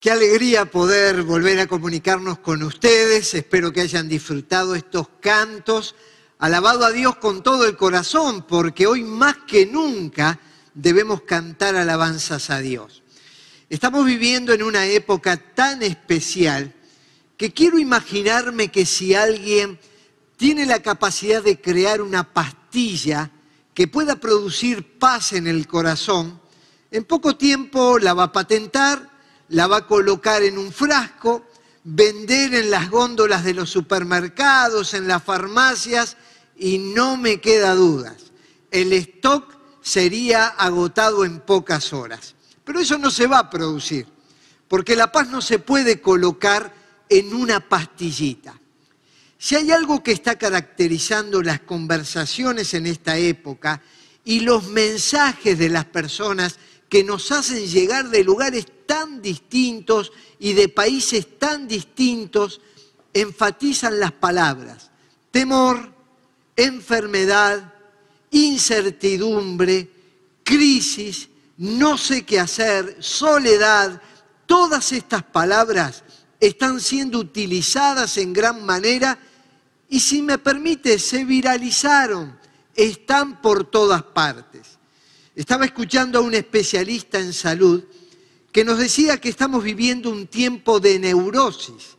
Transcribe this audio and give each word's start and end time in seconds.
Qué 0.00 0.10
alegría 0.10 0.64
poder 0.64 1.24
volver 1.24 1.60
a 1.60 1.66
comunicarnos 1.66 2.38
con 2.38 2.62
ustedes. 2.62 3.34
Espero 3.34 3.70
que 3.70 3.82
hayan 3.82 4.08
disfrutado 4.08 4.74
estos 4.74 5.08
cantos. 5.20 5.94
Alabado 6.38 6.86
a 6.86 6.90
Dios 6.90 7.16
con 7.16 7.42
todo 7.42 7.66
el 7.66 7.76
corazón, 7.76 8.46
porque 8.48 8.86
hoy 8.86 9.02
más 9.02 9.36
que 9.46 9.66
nunca 9.66 10.40
debemos 10.72 11.20
cantar 11.24 11.76
alabanzas 11.76 12.48
a 12.48 12.60
Dios. 12.60 13.02
Estamos 13.68 14.06
viviendo 14.06 14.54
en 14.54 14.62
una 14.62 14.86
época 14.86 15.36
tan 15.36 15.82
especial 15.82 16.72
que 17.36 17.52
quiero 17.52 17.78
imaginarme 17.78 18.68
que 18.68 18.86
si 18.86 19.14
alguien 19.14 19.78
tiene 20.38 20.64
la 20.64 20.80
capacidad 20.80 21.42
de 21.42 21.60
crear 21.60 22.00
una 22.00 22.32
pastilla 22.32 23.30
que 23.74 23.86
pueda 23.86 24.16
producir 24.16 24.98
paz 24.98 25.34
en 25.34 25.46
el 25.46 25.66
corazón, 25.66 26.40
en 26.90 27.04
poco 27.04 27.36
tiempo 27.36 27.98
la 27.98 28.14
va 28.14 28.24
a 28.24 28.32
patentar 28.32 29.09
la 29.50 29.66
va 29.66 29.78
a 29.78 29.86
colocar 29.86 30.42
en 30.42 30.58
un 30.58 30.72
frasco, 30.72 31.46
vender 31.84 32.54
en 32.54 32.70
las 32.70 32.90
góndolas 32.90 33.44
de 33.44 33.54
los 33.54 33.70
supermercados, 33.70 34.94
en 34.94 35.06
las 35.06 35.22
farmacias, 35.22 36.16
y 36.56 36.78
no 36.78 37.16
me 37.16 37.40
queda 37.40 37.74
dudas, 37.74 38.32
el 38.70 38.92
stock 38.92 39.56
sería 39.80 40.46
agotado 40.46 41.24
en 41.24 41.40
pocas 41.40 41.92
horas. 41.92 42.34
Pero 42.64 42.80
eso 42.80 42.98
no 42.98 43.10
se 43.10 43.26
va 43.26 43.38
a 43.38 43.50
producir, 43.50 44.06
porque 44.68 44.94
la 44.94 45.10
paz 45.10 45.28
no 45.28 45.40
se 45.40 45.58
puede 45.58 46.00
colocar 46.00 46.72
en 47.08 47.34
una 47.34 47.66
pastillita. 47.68 48.54
Si 49.38 49.56
hay 49.56 49.72
algo 49.72 50.02
que 50.02 50.12
está 50.12 50.36
caracterizando 50.36 51.42
las 51.42 51.60
conversaciones 51.60 52.74
en 52.74 52.86
esta 52.86 53.16
época 53.16 53.80
y 54.22 54.40
los 54.40 54.68
mensajes 54.68 55.58
de 55.58 55.70
las 55.70 55.86
personas 55.86 56.58
que 56.90 57.02
nos 57.02 57.32
hacen 57.32 57.66
llegar 57.66 58.10
de 58.10 58.22
lugares 58.22 58.66
tan 58.84 59.22
distintos 59.22 60.12
y 60.38 60.52
de 60.52 60.68
países 60.68 61.38
tan 61.38 61.66
distintos, 61.66 62.60
enfatizan 63.14 63.98
las 63.98 64.12
palabras 64.12 64.90
temor, 65.30 65.92
enfermedad, 66.56 67.72
incertidumbre, 68.30 69.88
crisis, 70.42 71.28
no 71.56 71.96
sé 71.96 72.24
qué 72.24 72.40
hacer, 72.40 72.96
soledad. 73.00 74.00
Todas 74.46 74.92
estas 74.92 75.22
palabras 75.22 76.02
están 76.40 76.80
siendo 76.80 77.18
utilizadas 77.18 78.16
en 78.16 78.32
gran 78.32 78.64
manera 78.64 79.18
y 79.88 80.00
si 80.00 80.22
me 80.22 80.38
permite, 80.38 80.98
se 80.98 81.24
viralizaron, 81.24 82.38
están 82.74 83.40
por 83.40 83.64
todas 83.64 84.02
partes. 84.02 84.79
Estaba 85.34 85.64
escuchando 85.64 86.18
a 86.18 86.22
un 86.22 86.34
especialista 86.34 87.18
en 87.18 87.32
salud 87.32 87.84
que 88.50 88.64
nos 88.64 88.78
decía 88.78 89.20
que 89.20 89.28
estamos 89.28 89.62
viviendo 89.62 90.10
un 90.10 90.26
tiempo 90.26 90.80
de 90.80 90.98
neurosis 90.98 91.96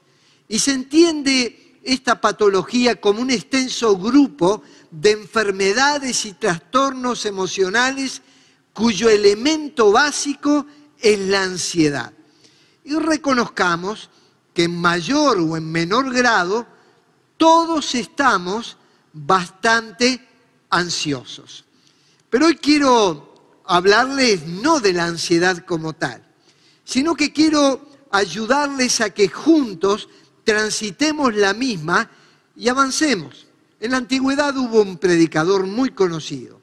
y 0.48 0.60
se 0.60 0.74
entiende 0.74 1.80
esta 1.84 2.20
patología 2.20 3.00
como 3.00 3.22
un 3.22 3.32
extenso 3.32 3.98
grupo 3.98 4.64
de 4.92 5.12
enfermedades 5.12 6.26
y 6.26 6.34
trastornos 6.34 7.26
emocionales 7.26 8.22
cuyo 8.74 9.10
elemento 9.10 9.92
básico 9.92 10.66
es 11.00 11.20
la 11.20 11.44
ansiedad. 11.44 12.14
Y 12.84 12.96
reconozcamos 12.96 14.10
que 14.54 14.64
en 14.64 14.76
mayor 14.76 15.40
o 15.40 15.56
en 15.56 15.72
menor 15.72 16.14
grado 16.14 16.68
todos 17.38 17.96
estamos 17.96 18.78
bastante 19.14 20.28
ansiosos. 20.70 21.66
Pero 22.32 22.46
hoy 22.46 22.56
quiero 22.56 23.62
hablarles 23.66 24.48
no 24.48 24.80
de 24.80 24.94
la 24.94 25.06
ansiedad 25.06 25.66
como 25.66 25.92
tal, 25.92 26.26
sino 26.86 27.14
que 27.14 27.34
quiero 27.34 27.86
ayudarles 28.10 29.02
a 29.02 29.10
que 29.10 29.28
juntos 29.28 30.08
transitemos 30.46 31.36
la 31.36 31.54
misma 31.54 32.10
y 32.56 32.70
avancemos. 32.70 33.48
En 33.82 33.92
la 33.92 33.98
antigüedad 33.98 34.56
hubo 34.56 34.82
un 34.82 34.98
predicador 34.98 35.68
muy 35.68 35.90
conocido, 35.90 36.62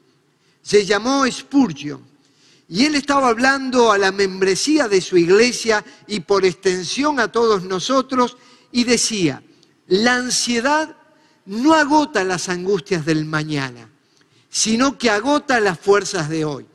se 0.63 0.87
llamó 0.87 1.29
Spurgeon, 1.29 2.01
y 2.67 2.85
él 2.85 2.95
estaba 2.95 3.29
hablando 3.29 3.91
a 3.91 3.99
la 3.99 4.11
membresía 4.11 4.87
de 4.87 5.01
su 5.01 5.17
iglesia 5.17 5.85
y 6.07 6.21
por 6.21 6.45
extensión 6.45 7.19
a 7.19 7.31
todos 7.31 7.63
nosotros, 7.63 8.37
y 8.71 8.85
decía, 8.85 9.43
la 9.85 10.15
ansiedad 10.15 10.95
no 11.45 11.75
agota 11.75 12.23
las 12.23 12.49
angustias 12.49 13.05
del 13.05 13.25
mañana, 13.25 13.87
sino 14.49 14.97
que 14.97 15.09
agota 15.09 15.59
las 15.59 15.79
fuerzas 15.79 16.29
de 16.29 16.45
hoy. 16.45 16.65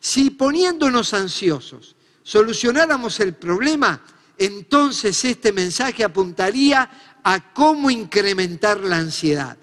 Si 0.00 0.30
poniéndonos 0.30 1.14
ansiosos 1.14 1.96
solucionáramos 2.22 3.20
el 3.20 3.34
problema, 3.34 4.02
entonces 4.36 5.24
este 5.24 5.52
mensaje 5.52 6.04
apuntaría 6.04 7.18
a 7.24 7.52
cómo 7.52 7.90
incrementar 7.90 8.80
la 8.80 8.98
ansiedad. 8.98 9.56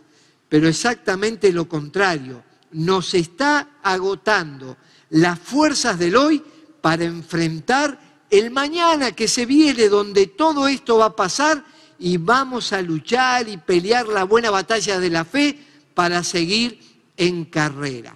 Pero 0.50 0.68
exactamente 0.68 1.52
lo 1.52 1.68
contrario, 1.68 2.44
nos 2.72 3.14
está 3.14 3.80
agotando 3.82 4.78
las 5.10 5.40
fuerzas 5.40 5.98
del 5.98 6.16
hoy 6.16 6.44
para 6.82 7.06
enfrentar 7.06 8.00
el 8.30 8.52
mañana 8.52 9.14
que 9.14 9.28
se 9.28 9.46
viene, 9.46 9.88
donde 9.88 10.28
todo 10.28 10.68
esto 10.68 10.98
va 10.98 11.06
a 11.06 11.16
pasar 11.16 11.64
y 11.98 12.18
vamos 12.18 12.74
a 12.74 12.82
luchar 12.82 13.48
y 13.48 13.58
pelear 13.58 14.08
la 14.08 14.24
buena 14.24 14.50
batalla 14.50 15.00
de 15.00 15.10
la 15.10 15.24
fe 15.24 15.58
para 15.94 16.24
seguir 16.24 16.80
en 17.18 17.46
carrera. 17.46 18.16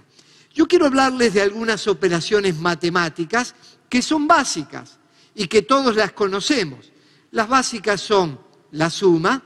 Yo 0.53 0.67
quiero 0.67 0.87
hablarles 0.87 1.33
de 1.33 1.41
algunas 1.41 1.87
operaciones 1.87 2.57
matemáticas 2.57 3.55
que 3.87 4.01
son 4.01 4.27
básicas 4.27 4.99
y 5.33 5.47
que 5.47 5.61
todos 5.61 5.95
las 5.95 6.11
conocemos. 6.11 6.91
Las 7.31 7.47
básicas 7.47 8.01
son 8.01 8.39
la 8.71 8.89
suma, 8.89 9.41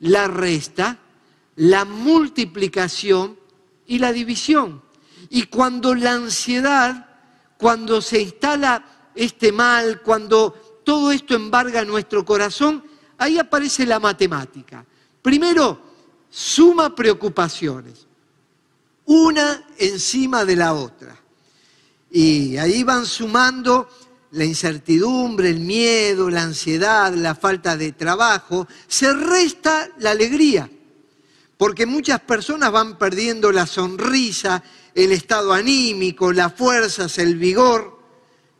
la 0.00 0.28
resta, 0.28 0.98
la 1.56 1.84
multiplicación 1.84 3.38
y 3.86 3.98
la 3.98 4.12
división. 4.12 4.82
Y 5.30 5.44
cuando 5.44 5.94
la 5.94 6.12
ansiedad, 6.12 7.08
cuando 7.56 8.02
se 8.02 8.20
instala 8.20 9.10
este 9.14 9.52
mal, 9.52 10.02
cuando 10.02 10.82
todo 10.84 11.12
esto 11.12 11.34
embarga 11.34 11.84
nuestro 11.84 12.24
corazón, 12.24 12.84
ahí 13.16 13.38
aparece 13.38 13.86
la 13.86 14.00
matemática. 14.00 14.84
Primero, 15.22 15.80
suma 16.28 16.94
preocupaciones 16.94 18.06
una 19.06 19.66
encima 19.78 20.44
de 20.44 20.56
la 20.56 20.74
otra. 20.74 21.20
Y 22.10 22.56
ahí 22.56 22.84
van 22.84 23.06
sumando 23.06 23.88
la 24.32 24.44
incertidumbre, 24.44 25.50
el 25.50 25.60
miedo, 25.60 26.28
la 26.28 26.42
ansiedad, 26.42 27.12
la 27.14 27.34
falta 27.34 27.76
de 27.76 27.92
trabajo, 27.92 28.66
se 28.88 29.12
resta 29.12 29.88
la 29.98 30.10
alegría, 30.10 30.68
porque 31.56 31.86
muchas 31.86 32.20
personas 32.20 32.72
van 32.72 32.98
perdiendo 32.98 33.52
la 33.52 33.66
sonrisa, 33.66 34.62
el 34.94 35.12
estado 35.12 35.52
anímico, 35.52 36.32
las 36.32 36.52
fuerzas, 36.54 37.18
el 37.18 37.36
vigor, 37.36 37.98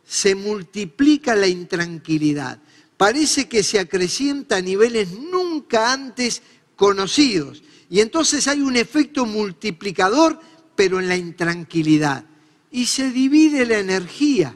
se 0.05 0.35
multiplica 0.35 1.35
la 1.35 1.47
intranquilidad. 1.47 2.59
Parece 2.95 3.49
que 3.49 3.63
se 3.63 3.79
acrecienta 3.79 4.57
a 4.57 4.61
niveles 4.61 5.11
nunca 5.11 5.91
antes 5.91 6.41
conocidos. 6.75 7.63
Y 7.89 7.99
entonces 7.99 8.47
hay 8.47 8.61
un 8.61 8.75
efecto 8.75 9.25
multiplicador, 9.25 10.39
pero 10.75 10.99
en 10.99 11.07
la 11.07 11.15
intranquilidad. 11.15 12.25
Y 12.71 12.87
se 12.87 13.11
divide 13.11 13.65
la 13.65 13.79
energía. 13.79 14.55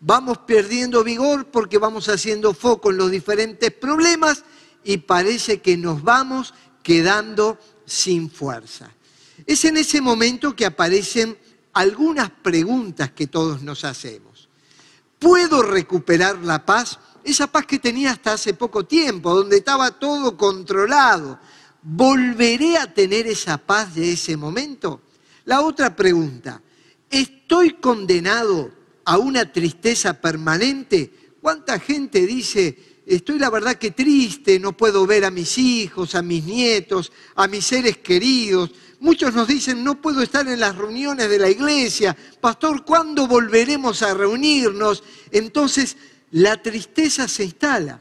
Vamos 0.00 0.38
perdiendo 0.38 1.02
vigor 1.02 1.46
porque 1.46 1.78
vamos 1.78 2.08
haciendo 2.08 2.52
foco 2.52 2.90
en 2.90 2.98
los 2.98 3.10
diferentes 3.10 3.72
problemas 3.72 4.44
y 4.84 4.98
parece 4.98 5.60
que 5.60 5.76
nos 5.76 6.02
vamos 6.02 6.52
quedando 6.82 7.58
sin 7.86 8.30
fuerza. 8.30 8.90
Es 9.46 9.64
en 9.64 9.78
ese 9.78 10.00
momento 10.00 10.54
que 10.54 10.66
aparecen 10.66 11.38
algunas 11.72 12.30
preguntas 12.30 13.10
que 13.12 13.26
todos 13.26 13.62
nos 13.62 13.84
hacemos. 13.84 14.48
¿Puedo 15.18 15.62
recuperar 15.62 16.38
la 16.38 16.64
paz? 16.64 16.98
Esa 17.24 17.46
paz 17.46 17.66
que 17.66 17.78
tenía 17.78 18.10
hasta 18.10 18.34
hace 18.34 18.54
poco 18.54 18.84
tiempo, 18.84 19.34
donde 19.34 19.56
estaba 19.56 19.90
todo 19.90 20.36
controlado, 20.36 21.40
¿volveré 21.84 22.78
a 22.78 22.92
tener 22.92 23.26
esa 23.26 23.58
paz 23.58 23.94
de 23.94 24.12
ese 24.12 24.36
momento? 24.36 25.02
La 25.44 25.60
otra 25.60 25.94
pregunta, 25.94 26.62
¿estoy 27.10 27.74
condenado 27.74 28.72
a 29.04 29.18
una 29.18 29.52
tristeza 29.52 30.18
permanente? 30.20 31.12
¿Cuánta 31.42 31.78
gente 31.78 32.26
dice, 32.26 33.02
estoy 33.06 33.38
la 33.38 33.50
verdad 33.50 33.76
que 33.76 33.90
triste, 33.90 34.58
no 34.58 34.74
puedo 34.74 35.06
ver 35.06 35.26
a 35.26 35.30
mis 35.30 35.58
hijos, 35.58 36.14
a 36.14 36.22
mis 36.22 36.44
nietos, 36.44 37.12
a 37.34 37.46
mis 37.46 37.66
seres 37.66 37.98
queridos? 37.98 38.70
Muchos 39.00 39.34
nos 39.34 39.46
dicen, 39.46 39.84
no 39.84 40.00
puedo 40.00 40.22
estar 40.22 40.48
en 40.48 40.60
las 40.60 40.74
reuniones 40.74 41.28
de 41.28 41.38
la 41.38 41.50
iglesia. 41.50 42.16
Pastor, 42.40 42.86
¿cuándo 42.86 43.28
volveremos 43.28 44.00
a 44.00 44.14
reunirnos? 44.14 45.04
Entonces, 45.30 45.98
la 46.30 46.62
tristeza 46.62 47.28
se 47.28 47.44
instala. 47.44 48.00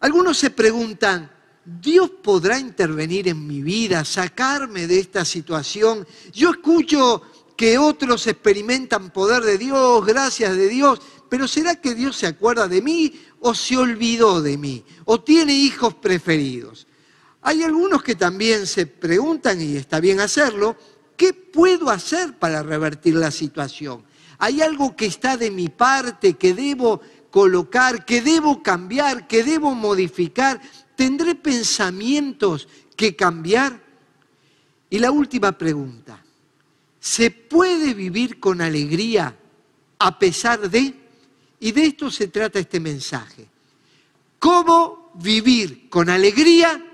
Algunos 0.00 0.36
se 0.36 0.50
preguntan, 0.50 1.37
Dios 1.80 2.10
podrá 2.22 2.58
intervenir 2.58 3.28
en 3.28 3.46
mi 3.46 3.60
vida, 3.60 4.02
sacarme 4.02 4.86
de 4.86 5.00
esta 5.00 5.26
situación. 5.26 6.06
Yo 6.32 6.50
escucho 6.50 7.20
que 7.56 7.76
otros 7.76 8.26
experimentan 8.26 9.10
poder 9.10 9.42
de 9.42 9.58
Dios, 9.58 10.06
gracias 10.06 10.56
de 10.56 10.68
Dios, 10.68 10.98
pero 11.28 11.46
¿será 11.46 11.74
que 11.78 11.94
Dios 11.94 12.16
se 12.16 12.26
acuerda 12.26 12.68
de 12.68 12.80
mí 12.80 13.20
o 13.40 13.54
se 13.54 13.76
olvidó 13.76 14.40
de 14.40 14.56
mí? 14.56 14.82
¿O 15.04 15.20
tiene 15.20 15.52
hijos 15.52 15.92
preferidos? 15.92 16.86
Hay 17.42 17.62
algunos 17.62 18.02
que 18.02 18.14
también 18.14 18.66
se 18.66 18.86
preguntan, 18.86 19.60
y 19.60 19.76
está 19.76 20.00
bien 20.00 20.20
hacerlo, 20.20 20.74
¿qué 21.18 21.34
puedo 21.34 21.90
hacer 21.90 22.38
para 22.38 22.62
revertir 22.62 23.14
la 23.14 23.30
situación? 23.30 24.04
¿Hay 24.38 24.62
algo 24.62 24.96
que 24.96 25.04
está 25.04 25.36
de 25.36 25.50
mi 25.50 25.68
parte 25.68 26.34
que 26.34 26.54
debo 26.54 27.02
colocar, 27.30 28.06
que 28.06 28.22
debo 28.22 28.62
cambiar, 28.62 29.26
que 29.26 29.44
debo 29.44 29.74
modificar? 29.74 30.62
¿Tendré 30.98 31.36
pensamientos 31.36 32.66
que 32.96 33.14
cambiar? 33.14 33.80
Y 34.90 34.98
la 34.98 35.12
última 35.12 35.56
pregunta, 35.56 36.20
¿se 36.98 37.30
puede 37.30 37.94
vivir 37.94 38.40
con 38.40 38.60
alegría 38.60 39.32
a 39.96 40.18
pesar 40.18 40.68
de? 40.68 40.92
Y 41.60 41.70
de 41.70 41.84
esto 41.84 42.10
se 42.10 42.26
trata 42.26 42.58
este 42.58 42.80
mensaje. 42.80 43.46
¿Cómo 44.40 45.12
vivir 45.14 45.88
con 45.88 46.10
alegría 46.10 46.84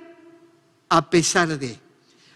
a 0.91 1.09
pesar 1.09 1.59
de? 1.59 1.81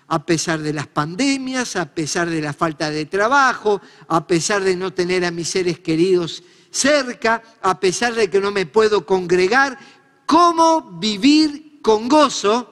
A 0.06 0.24
pesar 0.24 0.60
de 0.60 0.72
las 0.72 0.86
pandemias, 0.86 1.76
a 1.76 1.84
pesar 1.92 2.30
de 2.30 2.40
la 2.40 2.54
falta 2.54 2.90
de 2.90 3.04
trabajo, 3.04 3.82
a 4.08 4.26
pesar 4.26 4.62
de 4.64 4.74
no 4.74 4.94
tener 4.94 5.22
a 5.22 5.30
mis 5.30 5.50
seres 5.50 5.80
queridos 5.80 6.42
cerca, 6.70 7.42
a 7.62 7.80
pesar 7.80 8.14
de 8.14 8.30
que 8.30 8.40
no 8.40 8.50
me 8.50 8.66
puedo 8.66 9.04
congregar, 9.04 9.78
¿cómo 10.28 10.82
vivir 11.00 11.80
con 11.80 12.06
gozo 12.06 12.70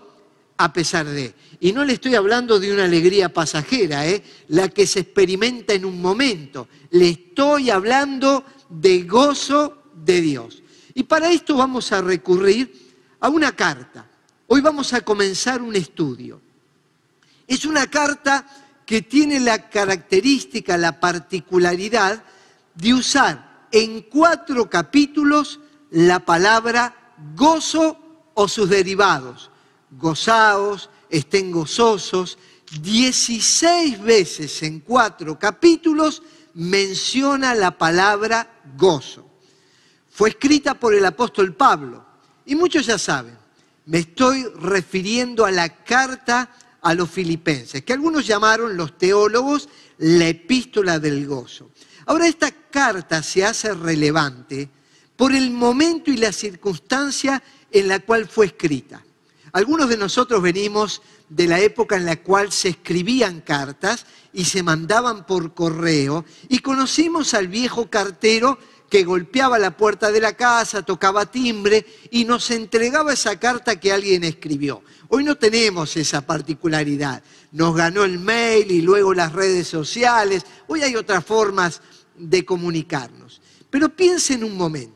a 0.59 0.73
pesar 0.75 1.07
de? 1.07 1.35
Y 1.59 1.73
no 1.73 1.87
le 1.87 1.95
estoy 1.95 2.15
hablando 2.15 2.61
de 2.61 2.71
una 2.71 2.85
alegría 2.85 3.33
pasajera, 3.33 4.07
¿eh? 4.07 4.23
la 4.49 4.69
que 4.69 4.87
se 4.87 5.01
experimenta 5.01 5.73
en 5.73 5.87
un 5.87 6.03
momento. 6.03 6.69
Le 6.91 7.09
estoy 7.09 7.71
hablando 7.71 8.45
de 8.69 9.05
gozo 9.05 9.85
de 9.95 10.21
Dios. 10.21 10.63
Y 10.93 11.05
para 11.05 11.33
esto 11.33 11.57
vamos 11.57 11.93
a 11.93 12.03
recurrir 12.03 12.95
a 13.21 13.31
una 13.31 13.57
carta. 13.57 14.07
Hoy 14.49 14.61
vamos 14.61 14.93
a 14.93 15.01
comenzar 15.01 15.63
un 15.63 15.75
estudio. 15.75 16.43
Es 17.49 17.65
una 17.65 17.87
carta 17.87 18.47
que 18.85 19.01
tiene 19.01 19.41
la 19.41 19.71
característica, 19.71 20.77
la 20.77 21.01
particularidad 21.01 22.23
de 22.75 22.93
usar 22.93 23.67
en 23.73 24.03
cuatro 24.03 24.69
capítulos 24.69 25.59
la 25.91 26.21
palabra 26.21 27.06
gozo 27.35 27.99
o 28.35 28.49
sus 28.49 28.69
derivados. 28.69 29.51
Gozaos, 29.91 30.91
estén 31.09 31.51
gozosos. 31.51 32.39
Dieciséis 32.81 34.01
veces 34.01 34.63
en 34.63 34.81
cuatro 34.81 35.39
capítulos 35.39 36.23
menciona 36.55 37.55
la 37.55 37.77
palabra 37.77 38.61
gozo. 38.77 39.25
Fue 40.11 40.31
escrita 40.31 40.75
por 40.75 40.95
el 40.95 41.05
apóstol 41.05 41.55
Pablo. 41.55 42.05
Y 42.45 42.55
muchos 42.55 42.87
ya 42.87 42.99
saben, 42.99 43.37
me 43.87 43.99
estoy 43.99 44.45
refiriendo 44.59 45.45
a 45.45 45.51
la 45.51 45.69
carta 45.85 46.51
a 46.81 46.95
los 46.95 47.11
filipenses, 47.11 47.83
que 47.83 47.93
algunos 47.93 48.27
llamaron 48.27 48.77
los 48.77 48.97
teólogos 48.97 49.69
la 49.99 50.29
epístola 50.29 50.99
del 50.99 51.27
gozo. 51.27 51.71
Ahora 52.07 52.29
esta 52.29 52.51
carta 52.51 53.23
se 53.23 53.45
hace 53.45 53.75
relevante 53.75 54.69
por 55.17 55.35
el 55.35 55.51
momento 55.51 56.11
y 56.11 56.17
la 56.17 56.33
circunstancia 56.33 57.43
en 57.71 57.89
la 57.89 58.01
cual 58.01 58.29
fue 58.29 58.47
escrita. 58.47 59.05
Algunos 59.53 59.89
de 59.89 59.97
nosotros 59.97 60.43
venimos 60.43 61.03
de 61.29 61.47
la 61.47 61.61
época 61.61 61.97
en 61.97 62.05
la 62.05 62.17
cual 62.17 62.53
se 62.53 62.69
escribían 62.69 63.41
cartas 63.41 64.07
y 64.33 64.45
se 64.45 64.63
mandaban 64.63 65.27
por 65.27 65.55
correo 65.55 66.25
y 66.49 66.59
conocimos 66.59 67.35
al 67.35 67.49
viejo 67.49 67.89
cartero 67.89 68.59
que 68.91 69.05
golpeaba 69.05 69.59
la 69.59 69.77
puerta 69.77 70.13
de 70.13 70.21
la 70.21 70.35
casa, 70.35 70.83
tocaba 70.83 71.27
timbre 71.27 71.87
y 72.11 72.25
nos 72.25 72.51
entregaba 72.51 73.13
esa 73.13 73.39
carta 73.39 73.81
que 73.81 73.93
alguien 73.93 74.25
escribió. 74.25 74.83
Hoy 75.09 75.25
no 75.25 75.37
tenemos 75.37 75.97
esa 75.97 76.21
particularidad. 76.21 77.23
Nos 77.53 77.75
ganó 77.75 78.05
el 78.05 78.19
mail 78.19 78.71
y 78.71 78.83
luego 78.83 79.15
las 79.15 79.33
redes 79.33 79.67
sociales. 79.67 80.45
Hoy 80.69 80.83
hay 80.83 80.95
otras 80.97 81.25
formas 81.25 81.81
de 82.17 82.45
comunicarnos. 82.45 83.41
Pero 83.71 83.89
piensen 83.89 84.45
un 84.45 84.57
momento. 84.57 84.96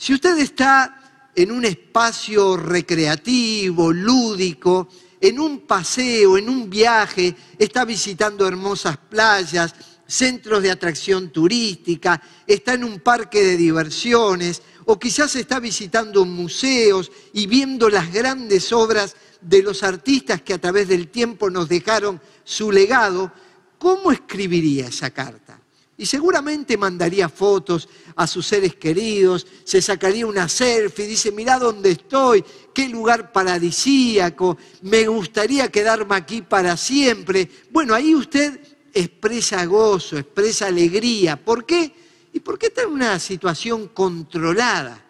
Si 0.00 0.14
usted 0.14 0.38
está 0.38 1.28
en 1.34 1.50
un 1.50 1.64
espacio 1.64 2.56
recreativo, 2.56 3.92
lúdico, 3.92 4.88
en 5.20 5.40
un 5.40 5.66
paseo, 5.66 6.38
en 6.38 6.48
un 6.48 6.70
viaje, 6.70 7.34
está 7.58 7.84
visitando 7.84 8.46
hermosas 8.46 8.96
playas, 8.96 9.74
centros 10.06 10.62
de 10.62 10.70
atracción 10.70 11.30
turística, 11.30 12.22
está 12.46 12.74
en 12.74 12.84
un 12.84 13.00
parque 13.00 13.42
de 13.42 13.56
diversiones 13.56 14.62
o 14.84 15.00
quizás 15.00 15.34
está 15.34 15.58
visitando 15.58 16.24
museos 16.24 17.10
y 17.32 17.48
viendo 17.48 17.88
las 17.88 18.12
grandes 18.12 18.72
obras 18.72 19.16
de 19.40 19.64
los 19.64 19.82
artistas 19.82 20.42
que 20.42 20.54
a 20.54 20.60
través 20.60 20.86
del 20.86 21.08
tiempo 21.08 21.50
nos 21.50 21.68
dejaron 21.68 22.20
su 22.44 22.70
legado, 22.70 23.32
¿cómo 23.78 24.12
escribiría 24.12 24.86
esa 24.86 25.10
carta? 25.10 25.57
Y 26.00 26.06
seguramente 26.06 26.76
mandaría 26.76 27.28
fotos 27.28 27.88
a 28.14 28.28
sus 28.28 28.46
seres 28.46 28.76
queridos, 28.76 29.44
se 29.64 29.82
sacaría 29.82 30.28
una 30.28 30.48
selfie, 30.48 31.08
dice, 31.08 31.32
mirá 31.32 31.58
dónde 31.58 31.90
estoy, 31.90 32.44
qué 32.72 32.88
lugar 32.88 33.32
paradisíaco, 33.32 34.56
me 34.82 35.08
gustaría 35.08 35.72
quedarme 35.72 36.14
aquí 36.14 36.42
para 36.42 36.76
siempre. 36.76 37.50
Bueno, 37.72 37.94
ahí 37.94 38.14
usted 38.14 38.60
expresa 38.94 39.64
gozo, 39.64 40.16
expresa 40.16 40.68
alegría. 40.68 41.36
¿Por 41.36 41.66
qué? 41.66 41.92
Y 42.32 42.38
porque 42.38 42.66
está 42.66 42.82
en 42.82 42.90
una 42.90 43.18
situación 43.18 43.88
controlada. 43.88 45.04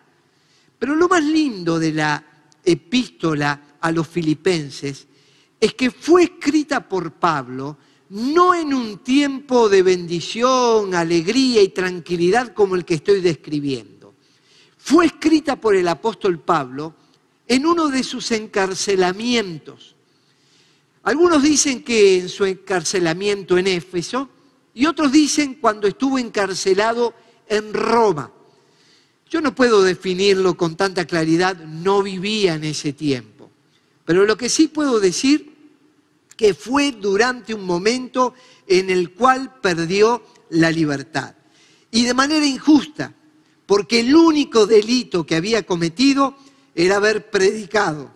Pero 0.79 0.97
lo 0.97 1.07
más 1.07 1.23
lindo 1.23 1.79
de 1.79 1.93
la 1.93 2.25
epístola 2.65 3.77
a 3.79 3.93
los 3.93 4.09
filipenses 4.09 5.07
es 5.61 5.75
que 5.75 5.91
fue 5.91 6.25
escrita 6.25 6.89
por 6.89 7.13
Pablo 7.13 7.77
no 8.11 8.55
en 8.55 8.73
un 8.73 8.99
tiempo 8.99 9.69
de 9.69 9.83
bendición, 9.83 10.95
alegría 10.95 11.63
y 11.63 11.69
tranquilidad 11.69 12.55
como 12.55 12.75
el 12.75 12.85
que 12.85 12.95
estoy 12.95 13.21
describiendo. 13.21 14.15
Fue 14.79 15.07
escrita 15.07 15.57
por 15.57 15.77
el 15.77 15.87
apóstol 15.89 16.39
Pablo 16.41 16.95
en 17.47 17.67
uno 17.67 17.89
de 17.89 18.03
sus 18.03 18.31
encarcelamientos. 18.33 19.95
Algunos 21.03 21.43
dicen 21.43 21.83
que 21.83 22.19
en 22.19 22.29
su 22.29 22.45
encarcelamiento 22.45 23.59
en 23.59 23.67
Éfeso 23.67 24.29
y 24.75 24.87
otros 24.87 25.13
dicen 25.13 25.55
cuando 25.55 25.87
estuvo 25.89 26.19
encarcelado 26.19 27.15
en 27.49 27.73
Roma. 27.75 28.31
Yo 29.29 29.41
no 29.41 29.55
puedo 29.55 29.83
definirlo 29.83 30.57
con 30.57 30.77
tanta 30.77 31.05
claridad, 31.05 31.57
no 31.57 32.03
vivía 32.03 32.55
en 32.55 32.65
ese 32.65 32.93
tiempo. 32.93 33.51
Pero 34.05 34.25
lo 34.25 34.37
que 34.39 34.49
sí 34.49 34.69
puedo 34.69 35.01
decir 35.01 35.58
que 36.39 36.55
fue 36.55 36.93
durante 36.93 37.53
un 37.53 37.65
momento 37.65 38.33
en 38.69 38.91
el 38.91 39.13
cual 39.13 39.57
perdió 39.61 40.23
la 40.51 40.71
libertad. 40.71 41.35
Y 41.91 42.05
de 42.05 42.15
manera 42.15 42.47
injusta, 42.47 43.13
porque 43.67 44.01
el 44.01 44.15
único 44.15 44.65
delito 44.65 45.27
que 45.27 45.35
había 45.35 45.65
cometido 45.65 46.37
era 46.77 46.97
haber 46.97 47.29
predicado 47.29 48.13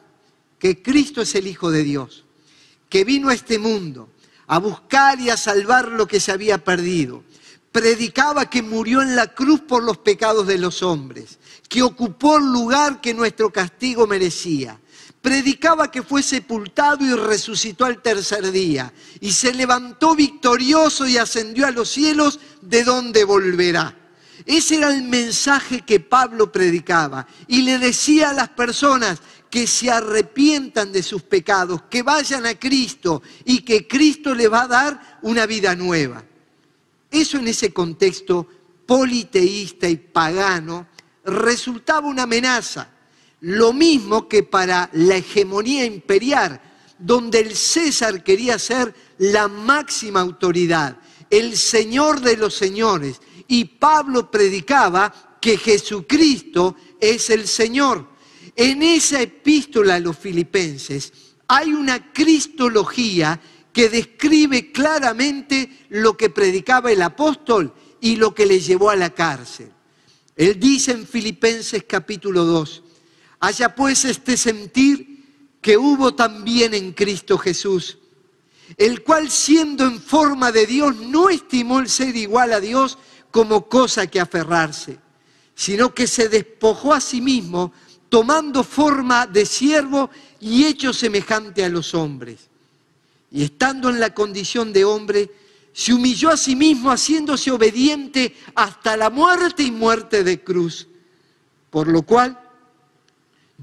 que 0.60 0.80
Cristo 0.80 1.20
es 1.20 1.34
el 1.34 1.48
Hijo 1.48 1.72
de 1.72 1.82
Dios, 1.82 2.24
que 2.88 3.02
vino 3.02 3.28
a 3.28 3.34
este 3.34 3.58
mundo 3.58 4.08
a 4.46 4.58
buscar 4.58 5.18
y 5.18 5.28
a 5.28 5.36
salvar 5.36 5.88
lo 5.88 6.06
que 6.06 6.20
se 6.20 6.30
había 6.30 6.62
perdido. 6.62 7.24
Predicaba 7.72 8.48
que 8.48 8.62
murió 8.62 9.02
en 9.02 9.16
la 9.16 9.34
cruz 9.34 9.62
por 9.62 9.82
los 9.82 9.98
pecados 9.98 10.46
de 10.46 10.58
los 10.58 10.84
hombres, 10.84 11.40
que 11.68 11.82
ocupó 11.82 12.38
el 12.38 12.52
lugar 12.52 13.00
que 13.00 13.14
nuestro 13.14 13.50
castigo 13.50 14.06
merecía 14.06 14.78
predicaba 15.22 15.90
que 15.90 16.02
fue 16.02 16.22
sepultado 16.22 17.06
y 17.06 17.14
resucitó 17.14 17.84
al 17.84 18.02
tercer 18.02 18.50
día, 18.50 18.92
y 19.20 19.32
se 19.32 19.54
levantó 19.54 20.16
victorioso 20.16 21.06
y 21.06 21.16
ascendió 21.16 21.66
a 21.66 21.70
los 21.70 21.88
cielos, 21.88 22.40
de 22.60 22.82
donde 22.82 23.24
volverá. 23.24 23.96
Ese 24.44 24.76
era 24.76 24.92
el 24.92 25.04
mensaje 25.04 25.82
que 25.82 26.00
Pablo 26.00 26.50
predicaba 26.50 27.28
y 27.46 27.62
le 27.62 27.78
decía 27.78 28.30
a 28.30 28.34
las 28.34 28.48
personas 28.48 29.20
que 29.48 29.68
se 29.68 29.90
arrepientan 29.90 30.90
de 30.90 31.02
sus 31.02 31.22
pecados, 31.22 31.82
que 31.88 32.02
vayan 32.02 32.44
a 32.46 32.58
Cristo 32.58 33.22
y 33.44 33.60
que 33.60 33.86
Cristo 33.86 34.34
le 34.34 34.48
va 34.48 34.62
a 34.62 34.68
dar 34.68 35.18
una 35.22 35.46
vida 35.46 35.76
nueva. 35.76 36.24
Eso 37.10 37.38
en 37.38 37.46
ese 37.46 37.72
contexto 37.72 38.48
politeísta 38.86 39.88
y 39.88 39.96
pagano 39.96 40.88
resultaba 41.24 42.08
una 42.08 42.24
amenaza 42.24 42.88
lo 43.42 43.72
mismo 43.72 44.28
que 44.28 44.44
para 44.44 44.88
la 44.92 45.16
hegemonía 45.16 45.84
imperial, 45.84 46.60
donde 46.98 47.40
el 47.40 47.56
César 47.56 48.22
quería 48.22 48.58
ser 48.58 48.94
la 49.18 49.48
máxima 49.48 50.20
autoridad, 50.20 50.98
el 51.28 51.56
Señor 51.56 52.20
de 52.20 52.36
los 52.36 52.54
señores, 52.54 53.20
y 53.48 53.64
Pablo 53.64 54.30
predicaba 54.30 55.36
que 55.40 55.56
Jesucristo 55.56 56.76
es 57.00 57.30
el 57.30 57.48
Señor. 57.48 58.08
En 58.54 58.82
esa 58.82 59.20
epístola 59.20 59.96
a 59.96 60.00
los 60.00 60.16
filipenses 60.16 61.12
hay 61.48 61.72
una 61.72 62.12
cristología 62.12 63.40
que 63.72 63.88
describe 63.88 64.70
claramente 64.70 65.86
lo 65.88 66.16
que 66.16 66.30
predicaba 66.30 66.92
el 66.92 67.02
apóstol 67.02 67.74
y 68.00 68.16
lo 68.16 68.34
que 68.34 68.46
le 68.46 68.60
llevó 68.60 68.90
a 68.90 68.96
la 68.96 69.10
cárcel. 69.10 69.72
Él 70.36 70.60
dice 70.60 70.92
en 70.92 71.06
Filipenses 71.06 71.84
capítulo 71.88 72.44
2, 72.44 72.82
haya 73.42 73.74
pues 73.74 74.04
este 74.04 74.36
sentir 74.36 75.58
que 75.60 75.76
hubo 75.76 76.14
también 76.14 76.74
en 76.74 76.92
Cristo 76.92 77.36
Jesús, 77.36 77.98
el 78.76 79.02
cual 79.02 79.30
siendo 79.32 79.84
en 79.84 80.00
forma 80.00 80.52
de 80.52 80.64
Dios 80.64 80.94
no 80.96 81.28
estimó 81.28 81.80
el 81.80 81.88
ser 81.88 82.14
igual 82.14 82.52
a 82.52 82.60
Dios 82.60 82.98
como 83.32 83.68
cosa 83.68 84.06
que 84.06 84.20
aferrarse, 84.20 85.00
sino 85.56 85.92
que 85.92 86.06
se 86.06 86.28
despojó 86.28 86.94
a 86.94 87.00
sí 87.00 87.20
mismo, 87.20 87.72
tomando 88.08 88.62
forma 88.62 89.26
de 89.26 89.44
siervo 89.44 90.08
y 90.38 90.64
hecho 90.64 90.92
semejante 90.92 91.64
a 91.64 91.68
los 91.68 91.94
hombres. 91.94 92.48
Y 93.32 93.42
estando 93.42 93.90
en 93.90 93.98
la 93.98 94.14
condición 94.14 94.72
de 94.72 94.84
hombre, 94.84 95.32
se 95.72 95.92
humilló 95.92 96.30
a 96.30 96.36
sí 96.36 96.54
mismo 96.54 96.90
haciéndose 96.90 97.50
obediente 97.50 98.36
hasta 98.54 98.96
la 98.96 99.10
muerte 99.10 99.64
y 99.64 99.72
muerte 99.72 100.22
de 100.22 100.44
cruz. 100.44 100.86
Por 101.70 101.88
lo 101.88 102.02
cual, 102.02 102.38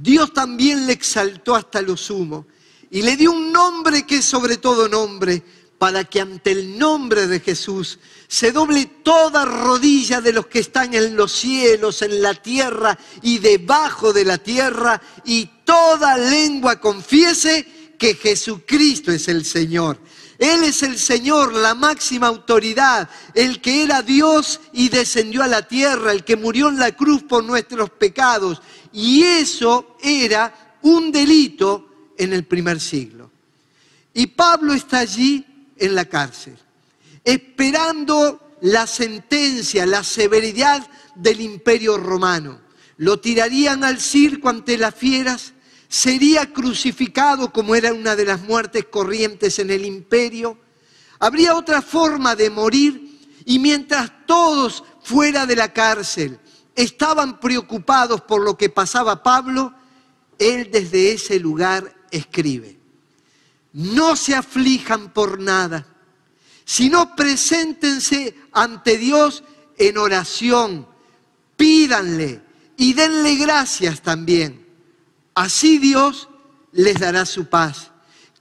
Dios 0.01 0.34
también 0.34 0.88
le 0.88 0.94
exaltó 0.94 1.56
hasta 1.56 1.82
lo 1.82 1.98
sumo 1.98 2.48
y 2.89 3.01
le 3.01 3.18
dio 3.18 3.34
un 3.34 3.51
nombre 3.51 4.06
que 4.06 4.18
es 4.18 4.25
sobre 4.25 4.56
todo 4.56 4.88
nombre, 4.88 5.44
para 5.77 6.06
que 6.06 6.22
ante 6.22 6.51
el 6.51 6.77
nombre 6.77 7.27
de 7.27 7.39
Jesús 7.41 8.00
se 8.27 8.51
doble 8.51 8.86
toda 9.03 9.46
rodilla 9.46 10.22
de 10.22 10.34
los 10.34 10.48
que 10.48 10.60
están 10.60 10.94
en 10.94 11.15
los 11.15 11.34
cielos, 11.34 12.01
en 12.01 12.22
la 12.22 12.34
tierra 12.34 12.98
y 13.22 13.39
debajo 13.39 14.12
de 14.13 14.25
la 14.25 14.38
tierra, 14.38 15.01
y 15.25 15.46
toda 15.65 16.18
lengua 16.18 16.79
confiese 16.79 17.94
que 17.98 18.15
Jesucristo 18.15 19.12
es 19.12 19.27
el 19.27 19.44
Señor 19.44 20.00
él 20.39 20.63
es 20.63 20.84
el 20.84 20.98
Señor, 20.98 21.53
la 21.53 21.75
máxima 21.75 22.27
autoridad, 22.27 23.10
el 23.34 23.60
que 23.60 23.84
era 23.84 24.01
Dios 24.01 24.62
y 24.72 24.88
descendió 24.88 25.44
a 25.44 25.48
la 25.48 25.68
tierra, 25.68 26.13
el 26.13 26.24
que 26.24 26.38
murió 26.38 26.70
en 26.70 26.79
la 26.79 26.94
cruz 26.94 27.24
por 27.24 27.44
nuestros 27.44 27.89
pecados. 27.89 28.62
Y 28.93 29.24
eso 29.24 29.98
era 30.01 30.77
un 30.81 31.12
delito 31.12 32.12
en 32.17 32.34
el 32.34 32.46
primer 32.46 32.79
siglo. 32.79 33.31
Y 34.13 34.27
Pablo 34.27 34.74
está 34.74 35.00
allí 35.00 35.46
en 35.77 35.96
la 35.96 36.05
cárcel, 36.05 36.58
esperando 37.24 38.58
la 38.62 38.88
sentencia, 38.88 39.86
la 39.86 40.03
severidad 40.03 40.86
del 41.15 41.41
imperio 41.41 41.98
romano. 41.98 42.60
Lo 42.98 43.19
tirarían 43.19 43.84
al 43.84 44.00
circo 44.00 44.50
ante 44.50 44.77
las 44.77 44.93
fieras 44.96 45.53
sería 45.89 46.53
crucificado 46.53 47.51
como 47.51 47.75
era 47.75 47.91
una 47.93 48.15
de 48.15 48.24
las 48.24 48.41
muertes 48.41 48.86
corrientes 48.86 49.58
en 49.60 49.72
el 49.72 49.84
imperio. 49.84 50.58
Habría 51.17 51.55
otra 51.55 51.81
forma 51.81 52.36
de 52.36 52.50
morir 52.50 53.19
y 53.43 53.58
mientras 53.60 54.12
todos 54.27 54.84
fuera 55.01 55.46
de 55.48 55.55
la 55.55 55.74
cárcel 55.74 56.39
estaban 56.76 57.40
preocupados 57.40 58.22
por 58.22 58.42
lo 58.44 58.58
que 58.58 58.70
pasaba 58.70 59.24
Pablo, 59.24 59.74
él 60.38 60.70
desde 60.72 61.12
ese 61.12 61.40
lugar 61.40 61.96
escribe, 62.12 62.80
no 63.74 64.16
se 64.16 64.36
aflijan 64.36 65.14
por 65.14 65.40
nada, 65.40 65.86
sino 66.66 67.16
preséntense 67.16 68.36
ante 68.52 68.98
Dios 68.98 69.44
en 69.78 69.98
oración, 69.98 70.88
pídanle 71.58 72.42
y 72.78 72.94
denle 72.94 73.36
gracias 73.36 74.02
también 74.02 74.70
Así 75.40 75.78
Dios 75.78 76.28
les 76.74 77.00
dará 77.00 77.26
su 77.26 77.46
paz, 77.46 77.92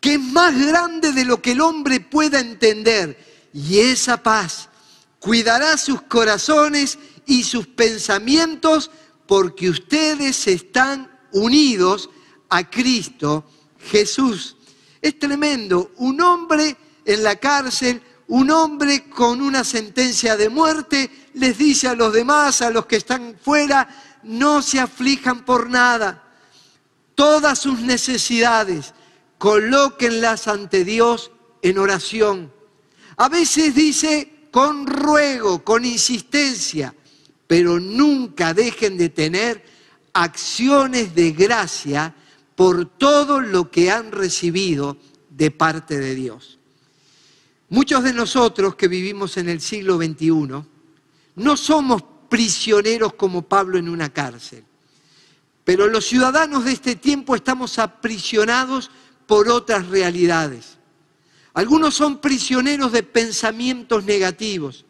que 0.01 0.15
es 0.15 0.21
más 0.21 0.53
grande 0.59 1.13
de 1.13 1.25
lo 1.25 1.41
que 1.41 1.53
el 1.53 1.61
hombre 1.61 2.01
pueda 2.01 2.41
entender. 2.41 3.49
Y 3.53 3.79
esa 3.79 4.21
paz 4.21 4.69
cuidará 5.21 5.77
sus 5.77 6.03
corazones 6.03 6.99
y 7.29 7.45
sus 7.45 7.67
pensamientos 7.69 8.91
porque 9.27 9.71
ustedes 9.71 10.49
están 10.49 11.09
unidos 11.33 12.11
a 12.49 12.69
Cristo 12.69 13.45
Jesús. 13.79 14.57
Es 15.01 15.19
tremendo, 15.19 15.93
un 15.99 16.21
hombre 16.21 16.77
en 17.05 17.23
la 17.23 17.37
cárcel, 17.37 18.03
un 18.27 18.51
hombre 18.51 19.09
con 19.09 19.41
una 19.41 19.63
sentencia 19.63 20.37
de 20.37 20.49
muerte, 20.49 21.29
les 21.35 21.57
dice 21.57 21.87
a 21.87 21.95
los 21.95 22.13
demás, 22.13 22.63
a 22.63 22.71
los 22.71 22.87
que 22.87 22.97
están 22.97 23.37
fuera, 23.41 23.89
no 24.23 24.63
se 24.63 24.81
aflijan 24.81 25.45
por 25.45 25.71
nada 25.71 26.25
todas 27.15 27.59
sus 27.59 27.81
necesidades, 27.81 28.95
colóquenlas 29.39 30.47
ante 30.47 30.85
Dios 30.85 31.33
en 31.63 31.77
oración. 31.79 32.53
A 33.17 33.29
veces 33.29 33.75
dice 33.75 34.49
con 34.53 34.87
ruego, 34.87 35.65
con 35.65 35.85
insistencia, 35.85 36.95
pero 37.49 37.81
nunca 37.81 38.55
dejen 38.55 38.97
de 38.97 39.09
tener 39.09 39.65
acciones 40.13 41.15
de 41.15 41.33
gracia 41.33 42.15
por 42.55 42.85
todo 42.85 43.41
lo 43.41 43.71
que 43.71 43.91
han 43.91 44.13
recibido 44.13 44.99
de 45.31 45.51
parte 45.51 45.99
de 45.99 46.15
Dios. 46.15 46.59
Muchos 47.71 48.05
de 48.05 48.13
nosotros 48.13 48.77
que 48.77 48.87
vivimos 48.87 49.37
en 49.39 49.49
el 49.49 49.61
siglo 49.61 49.97
XXI 49.97 50.63
no 51.37 51.57
somos 51.57 52.03
prisioneros 52.29 53.15
como 53.15 53.43
Pablo 53.43 53.79
en 53.79 53.89
una 53.89 54.13
cárcel. 54.13 54.65
Pero 55.65 55.87
los 55.87 56.07
ciudadanos 56.07 56.65
de 56.65 56.73
este 56.73 56.97
tiempo 56.97 57.35
estamos 57.35 57.79
aprisionados 57.79 58.91
por 59.27 59.49
otras 59.49 59.87
realidades. 59.89 60.79
Algunos 61.55 61.95
son 61.95 62.21
prisioneros 62.21 62.93
de 62.93 63.03
pensamientos 63.03 64.05
negativos. 64.05 64.85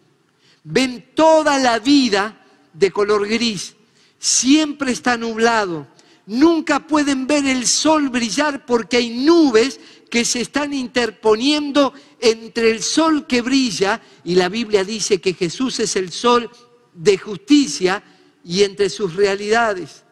Ven 0.64 1.10
toda 1.14 1.58
la 1.58 1.78
vida 1.78 2.37
de 2.78 2.90
color 2.90 3.26
gris. 3.26 3.74
Siempre 4.18 4.92
está 4.92 5.16
nublado. 5.16 5.86
Nunca 6.26 6.86
pueden 6.86 7.26
ver 7.26 7.46
el 7.46 7.66
sol 7.66 8.08
brillar 8.10 8.66
porque 8.66 8.98
hay 8.98 9.10
nubes 9.10 9.80
que 10.10 10.24
se 10.24 10.40
están 10.40 10.72
interponiendo 10.72 11.92
entre 12.20 12.70
el 12.70 12.82
sol 12.82 13.26
que 13.26 13.42
brilla, 13.42 14.00
y 14.24 14.34
la 14.34 14.48
Biblia 14.48 14.84
dice 14.84 15.20
que 15.20 15.34
Jesús 15.34 15.80
es 15.80 15.96
el 15.96 16.10
sol 16.10 16.50
de 16.94 17.18
justicia, 17.18 18.02
y 18.44 18.62
entre 18.62 18.88
sus 18.88 19.14
realidades. 19.14 20.04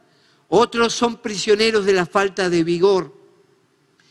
Otros 0.49 0.93
son 0.93 1.17
prisioneros 1.17 1.87
de 1.87 1.95
la 1.95 2.07
falta 2.07 2.51
de 2.51 2.63
vigor. 2.63 3.15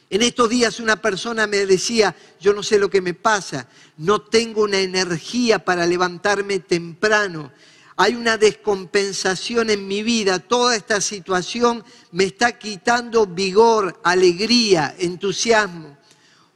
En 0.09 0.21
estos 0.21 0.50
días 0.50 0.79
una 0.79 1.01
persona 1.01 1.47
me 1.47 1.65
decía, 1.65 2.15
yo 2.39 2.53
no 2.53 2.63
sé 2.63 2.79
lo 2.79 2.89
que 2.89 3.01
me 3.01 3.13
pasa, 3.13 3.67
no 3.97 4.21
tengo 4.21 4.63
una 4.63 4.79
energía 4.79 5.63
para 5.63 5.85
levantarme 5.85 6.59
temprano, 6.59 7.51
hay 7.97 8.15
una 8.15 8.37
descompensación 8.37 9.69
en 9.69 9.87
mi 9.87 10.03
vida, 10.03 10.39
toda 10.39 10.75
esta 10.75 10.99
situación 10.99 11.83
me 12.11 12.25
está 12.25 12.57
quitando 12.57 13.25
vigor, 13.25 13.99
alegría, 14.03 14.95
entusiasmo. 14.97 15.97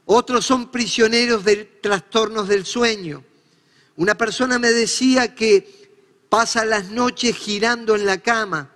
Otros 0.04 0.44
son 0.44 0.70
prisioneros 0.70 1.44
de 1.44 1.64
trastornos 1.80 2.48
del 2.48 2.66
sueño. 2.66 3.24
Una 3.96 4.16
persona 4.16 4.58
me 4.58 4.70
decía 4.72 5.34
que 5.34 6.26
pasa 6.28 6.64
las 6.64 6.90
noches 6.90 7.36
girando 7.36 7.94
en 7.94 8.06
la 8.06 8.18
cama 8.18 8.70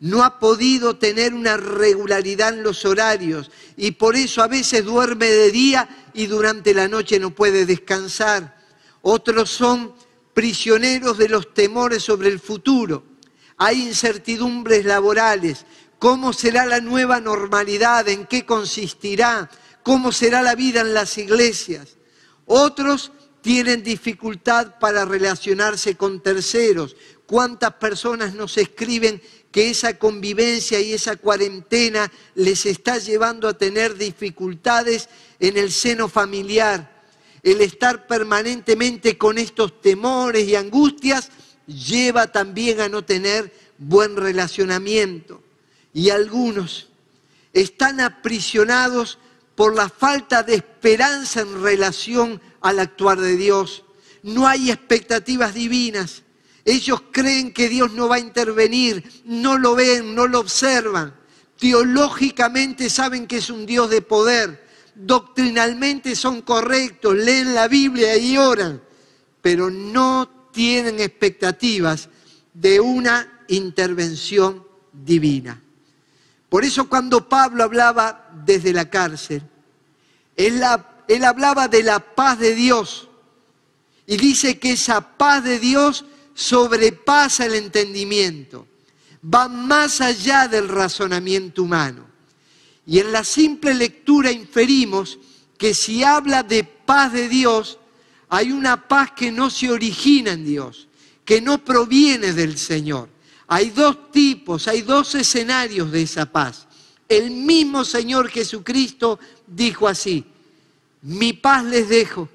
no 0.00 0.24
ha 0.24 0.38
podido 0.38 0.96
tener 0.96 1.34
una 1.34 1.58
regularidad 1.58 2.54
en 2.54 2.62
los 2.62 2.84
horarios 2.86 3.50
y 3.76 3.92
por 3.92 4.16
eso 4.16 4.42
a 4.42 4.48
veces 4.48 4.84
duerme 4.84 5.26
de 5.26 5.50
día 5.50 6.10
y 6.14 6.26
durante 6.26 6.72
la 6.72 6.88
noche 6.88 7.20
no 7.20 7.30
puede 7.30 7.66
descansar. 7.66 8.58
Otros 9.02 9.50
son 9.50 9.94
prisioneros 10.40 11.18
de 11.18 11.28
los 11.28 11.52
temores 11.52 12.02
sobre 12.02 12.30
el 12.30 12.40
futuro. 12.40 13.04
Hay 13.58 13.82
incertidumbres 13.82 14.86
laborales. 14.86 15.66
¿Cómo 15.98 16.32
será 16.32 16.64
la 16.64 16.80
nueva 16.80 17.20
normalidad? 17.20 18.08
¿En 18.08 18.24
qué 18.24 18.46
consistirá? 18.46 19.50
¿Cómo 19.82 20.12
será 20.12 20.40
la 20.40 20.54
vida 20.54 20.80
en 20.80 20.94
las 20.94 21.18
iglesias? 21.18 21.98
Otros 22.46 23.12
tienen 23.42 23.82
dificultad 23.82 24.78
para 24.78 25.04
relacionarse 25.04 25.94
con 25.98 26.22
terceros. 26.22 26.96
¿Cuántas 27.26 27.74
personas 27.74 28.32
nos 28.32 28.56
escriben 28.56 29.20
que 29.52 29.68
esa 29.68 29.98
convivencia 29.98 30.80
y 30.80 30.94
esa 30.94 31.16
cuarentena 31.16 32.10
les 32.34 32.64
está 32.64 32.96
llevando 32.96 33.46
a 33.46 33.58
tener 33.58 33.94
dificultades 33.94 35.10
en 35.38 35.58
el 35.58 35.70
seno 35.70 36.08
familiar. 36.08 36.89
El 37.42 37.60
estar 37.60 38.06
permanentemente 38.06 39.16
con 39.16 39.38
estos 39.38 39.80
temores 39.80 40.46
y 40.46 40.56
angustias 40.56 41.30
lleva 41.66 42.26
también 42.26 42.80
a 42.80 42.88
no 42.88 43.02
tener 43.02 43.52
buen 43.78 44.16
relacionamiento. 44.16 45.42
Y 45.92 46.10
algunos 46.10 46.88
están 47.52 48.00
aprisionados 48.00 49.18
por 49.54 49.74
la 49.74 49.88
falta 49.88 50.42
de 50.42 50.54
esperanza 50.54 51.40
en 51.40 51.62
relación 51.62 52.40
al 52.60 52.78
actuar 52.78 53.20
de 53.20 53.36
Dios. 53.36 53.84
No 54.22 54.46
hay 54.46 54.70
expectativas 54.70 55.54
divinas 55.54 56.22
ellos 56.64 57.02
creen 57.10 57.52
que 57.52 57.68
Dios 57.68 57.92
no 57.92 58.08
va 58.08 58.16
a 58.16 58.20
intervenir, 58.20 59.22
no 59.24 59.58
lo 59.58 59.74
ven, 59.74 60.14
no 60.14 60.26
lo 60.26 60.40
observan. 60.40 61.14
Teológicamente 61.58 62.90
saben 62.90 63.26
que 63.26 63.38
es 63.38 63.50
un 63.50 63.66
Dios 63.66 63.90
de 63.90 64.02
poder. 64.02 64.68
Doctrinalmente 64.94 66.14
son 66.14 66.42
correctos, 66.42 67.14
leen 67.14 67.54
la 67.54 67.68
Biblia 67.68 68.16
y 68.16 68.36
oran, 68.36 68.82
pero 69.40 69.70
no 69.70 70.48
tienen 70.52 71.00
expectativas 71.00 72.08
de 72.52 72.80
una 72.80 73.44
intervención 73.48 74.64
divina. 74.92 75.60
Por 76.48 76.64
eso 76.64 76.88
cuando 76.88 77.28
Pablo 77.28 77.64
hablaba 77.64 78.30
desde 78.44 78.72
la 78.72 78.90
cárcel, 78.90 79.42
él, 80.36 80.60
él, 81.06 81.24
hablaba 81.24 81.68
de 81.68 81.82
la 81.82 82.00
paz 82.00 82.38
de 82.38 82.54
Dios 82.54 83.08
y 84.06 84.16
dice 84.16 84.58
que 84.58 84.72
esa 84.72 85.16
paz 85.16 85.44
de 85.44 85.60
Dios 85.60 86.04
sobrepasa 86.34 87.46
el 87.46 87.54
entendimiento, 87.54 88.66
va 89.22 89.48
más 89.48 90.00
allá 90.00 90.48
del 90.48 90.68
razonamiento 90.68 91.62
humano. 91.62 92.09
Y 92.90 92.98
en 92.98 93.12
la 93.12 93.22
simple 93.22 93.72
lectura 93.72 94.32
inferimos 94.32 95.16
que 95.56 95.74
si 95.74 96.02
habla 96.02 96.42
de 96.42 96.64
paz 96.64 97.12
de 97.12 97.28
Dios, 97.28 97.78
hay 98.28 98.50
una 98.50 98.88
paz 98.88 99.12
que 99.12 99.30
no 99.30 99.48
se 99.48 99.70
origina 99.70 100.32
en 100.32 100.44
Dios, 100.44 100.88
que 101.24 101.40
no 101.40 101.64
proviene 101.64 102.32
del 102.32 102.58
Señor. 102.58 103.08
Hay 103.46 103.70
dos 103.70 104.10
tipos, 104.10 104.66
hay 104.66 104.82
dos 104.82 105.14
escenarios 105.14 105.92
de 105.92 106.02
esa 106.02 106.26
paz. 106.26 106.66
El 107.08 107.30
mismo 107.30 107.84
Señor 107.84 108.28
Jesucristo 108.28 109.20
dijo 109.46 109.86
así, 109.86 110.24
mi 111.02 111.32
paz 111.32 111.62
les 111.62 111.88
dejo, 111.88 112.28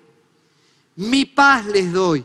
mi 0.95 1.25
paz 1.25 1.65
les 1.65 1.91
doy. 1.91 2.23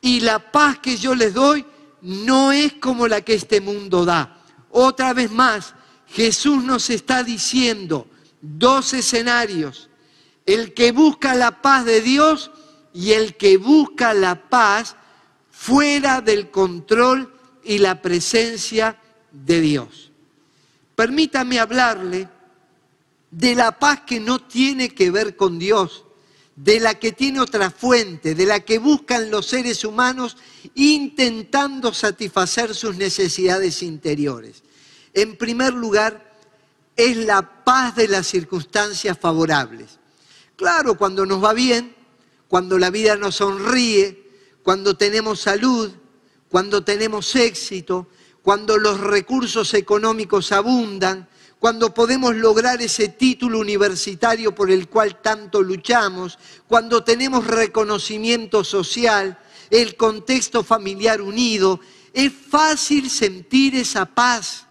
Y 0.00 0.20
la 0.20 0.52
paz 0.52 0.78
que 0.78 0.96
yo 0.96 1.12
les 1.12 1.34
doy 1.34 1.66
no 2.02 2.52
es 2.52 2.74
como 2.74 3.08
la 3.08 3.20
que 3.20 3.34
este 3.34 3.60
mundo 3.60 4.04
da. 4.04 4.40
Otra 4.70 5.12
vez 5.12 5.28
más, 5.28 5.74
Jesús 6.12 6.62
nos 6.62 6.90
está 6.90 7.24
diciendo 7.24 8.06
dos 8.42 8.92
escenarios. 8.92 9.88
El 10.44 10.74
que 10.74 10.92
busca 10.92 11.34
la 11.34 11.62
paz 11.62 11.84
de 11.84 12.02
Dios 12.02 12.50
y 12.92 13.12
el 13.12 13.36
que 13.36 13.56
busca 13.56 14.12
la 14.12 14.48
paz 14.50 14.96
fuera 15.50 16.20
del 16.20 16.50
control 16.50 17.32
y 17.64 17.78
la 17.78 18.02
presencia 18.02 19.00
de 19.30 19.60
Dios. 19.60 20.10
Permítame 20.94 21.58
hablarle 21.58 22.28
de 23.30 23.54
la 23.54 23.78
paz 23.78 24.02
que 24.06 24.20
no 24.20 24.40
tiene 24.40 24.90
que 24.90 25.10
ver 25.10 25.36
con 25.36 25.58
Dios, 25.58 26.04
de 26.56 26.80
la 26.80 26.98
que 26.98 27.12
tiene 27.12 27.40
otra 27.40 27.70
fuente, 27.70 28.34
de 28.34 28.44
la 28.44 28.60
que 28.60 28.78
buscan 28.78 29.30
los 29.30 29.46
seres 29.46 29.84
humanos 29.84 30.36
intentando 30.74 31.94
satisfacer 31.94 32.74
sus 32.74 32.96
necesidades 32.96 33.82
interiores. 33.82 34.62
En 35.14 35.36
primer 35.36 35.72
lugar, 35.74 36.32
es 36.96 37.16
la 37.16 37.64
paz 37.64 37.96
de 37.96 38.08
las 38.08 38.26
circunstancias 38.26 39.18
favorables. 39.18 39.98
Claro, 40.56 40.96
cuando 40.96 41.26
nos 41.26 41.42
va 41.42 41.52
bien, 41.52 41.94
cuando 42.48 42.78
la 42.78 42.90
vida 42.90 43.16
nos 43.16 43.36
sonríe, 43.36 44.30
cuando 44.62 44.96
tenemos 44.96 45.40
salud, 45.40 45.90
cuando 46.48 46.84
tenemos 46.84 47.34
éxito, 47.34 48.08
cuando 48.42 48.76
los 48.76 49.00
recursos 49.00 49.72
económicos 49.74 50.52
abundan, 50.52 51.28
cuando 51.58 51.94
podemos 51.94 52.34
lograr 52.34 52.82
ese 52.82 53.08
título 53.08 53.60
universitario 53.60 54.54
por 54.54 54.70
el 54.70 54.88
cual 54.88 55.22
tanto 55.22 55.62
luchamos, 55.62 56.38
cuando 56.66 57.04
tenemos 57.04 57.46
reconocimiento 57.46 58.64
social, 58.64 59.38
el 59.70 59.96
contexto 59.96 60.64
familiar 60.64 61.22
unido, 61.22 61.80
es 62.12 62.32
fácil 62.32 63.08
sentir 63.08 63.76
esa 63.76 64.04
paz, 64.04 64.66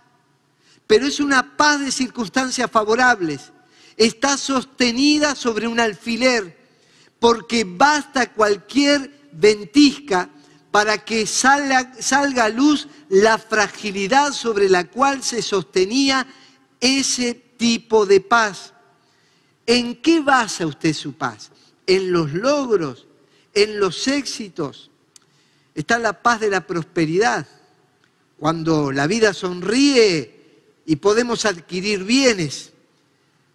pero 0.92 1.08
es 1.08 1.22
una 1.22 1.56
paz 1.56 1.80
de 1.80 1.90
circunstancias 1.90 2.70
favorables. 2.70 3.54
Está 3.96 4.36
sostenida 4.36 5.36
sobre 5.36 5.66
un 5.66 5.80
alfiler, 5.80 6.58
porque 7.18 7.64
basta 7.66 8.34
cualquier 8.34 9.30
ventisca 9.32 10.30
para 10.70 10.98
que 10.98 11.26
salga, 11.26 11.94
salga 11.98 12.44
a 12.44 12.50
luz 12.50 12.90
la 13.08 13.38
fragilidad 13.38 14.34
sobre 14.34 14.68
la 14.68 14.84
cual 14.84 15.24
se 15.24 15.42
sostenía 15.42 16.28
ese 16.82 17.36
tipo 17.36 18.06
de 18.06 18.20
paz. 18.20 18.74
¿En 19.66 19.96
qué 19.96 20.20
basa 20.20 20.68
usted 20.68 20.94
su 20.94 21.14
paz? 21.14 21.52
¿En 21.88 22.12
los 22.12 22.34
logros? 22.34 23.08
¿En 23.54 23.80
los 23.80 24.10
éxitos? 24.10 24.92
Está 25.74 25.98
la 26.00 26.22
paz 26.22 26.42
de 26.42 26.50
la 26.50 26.68
prosperidad. 26.68 27.48
Cuando 28.38 28.92
la 28.92 29.08
vida 29.08 29.34
sonríe 29.34 30.41
y 30.92 30.98
podemos 30.98 31.46
adquirir 31.46 32.04
bienes, 32.04 32.74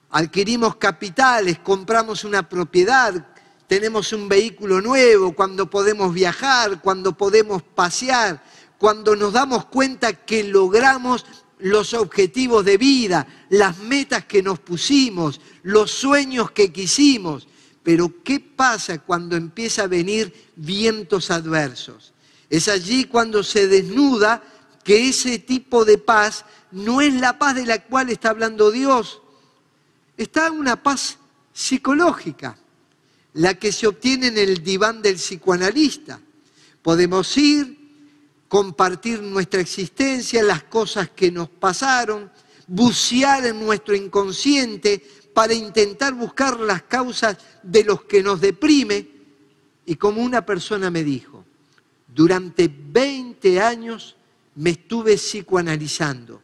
adquirimos 0.09 0.77
capitales, 0.77 1.59
compramos 1.59 2.25
una 2.25 2.49
propiedad, 2.49 3.29
tenemos 3.67 4.15
un 4.15 4.27
vehículo 4.27 4.81
nuevo, 4.81 5.35
cuando 5.35 5.69
podemos 5.69 6.15
viajar, 6.15 6.81
cuando 6.81 7.13
podemos 7.13 7.63
pasear, 7.63 8.43
cuando 8.79 9.15
nos 9.15 9.35
damos 9.35 9.67
cuenta 9.67 10.15
que 10.15 10.45
logramos 10.45 11.27
los 11.59 11.93
objetivos 11.93 12.65
de 12.65 12.79
vida, 12.79 13.27
las 13.51 13.77
metas 13.81 14.25
que 14.25 14.43
nos 14.43 14.59
pusimos, 14.59 15.39
los 15.63 15.91
sueños 15.91 16.53
que 16.53 16.73
quisimos. 16.73 17.49
Pero 17.83 18.15
¿qué 18.25 18.41
pasa 18.41 19.01
cuando 19.01 19.37
empieza 19.37 19.83
a 19.83 19.89
venir 19.89 20.33
vientos 20.57 21.31
adversos? 21.31 22.15
Es 22.49 22.67
allí 22.69 23.05
cuando 23.05 23.43
se 23.43 23.69
desnuda 23.69 24.43
que 24.87 25.09
ese 25.09 25.41
tipo 25.41 25.85
de 25.85 25.99
paz 25.99 26.45
no 26.71 27.01
es 27.01 27.13
la 27.13 27.41
paz 27.41 27.57
de 27.57 27.67
la 27.67 27.83
cual 27.83 28.09
está 28.09 28.31
hablando 28.31 28.71
Dios. 28.71 29.21
Está 30.17 30.53
una 30.53 30.81
paz 30.81 31.19
psicológica 31.53 32.57
la 33.33 33.55
que 33.55 33.73
se 33.73 33.89
obtiene 33.89 34.29
en 34.29 34.39
el 34.39 34.63
diván 34.63 35.03
del 35.03 35.17
psicoanalista. 35.17 36.21
Podemos 36.83 37.37
ir, 37.37 37.77
compartir 38.47 39.21
nuestra 39.23 39.61
existencia, 39.61 40.45
las 40.45 40.63
cosas 40.63 41.11
que 41.11 41.33
nos 41.33 41.49
pasaron, 41.49 42.31
bucear 42.69 43.45
en 43.45 43.59
nuestro 43.59 43.97
inconsciente 43.97 45.05
para 45.35 45.53
intentar 45.53 46.15
buscar 46.15 46.61
las 46.61 46.83
causas 46.83 47.37
de 47.65 47.83
los 47.83 48.05
que 48.05 48.23
nos 48.23 48.41
deprime. 48.41 49.09
Y 49.85 49.97
como 49.97 50.23
una 50.23 50.47
persona 50.47 50.93
me 50.93 51.03
dijo, 51.03 51.45
durante 52.07 52.71
20 52.73 53.61
años 53.61 54.17
me 54.57 54.71
estuve 54.71 55.17
psicoanalizando 55.17 56.43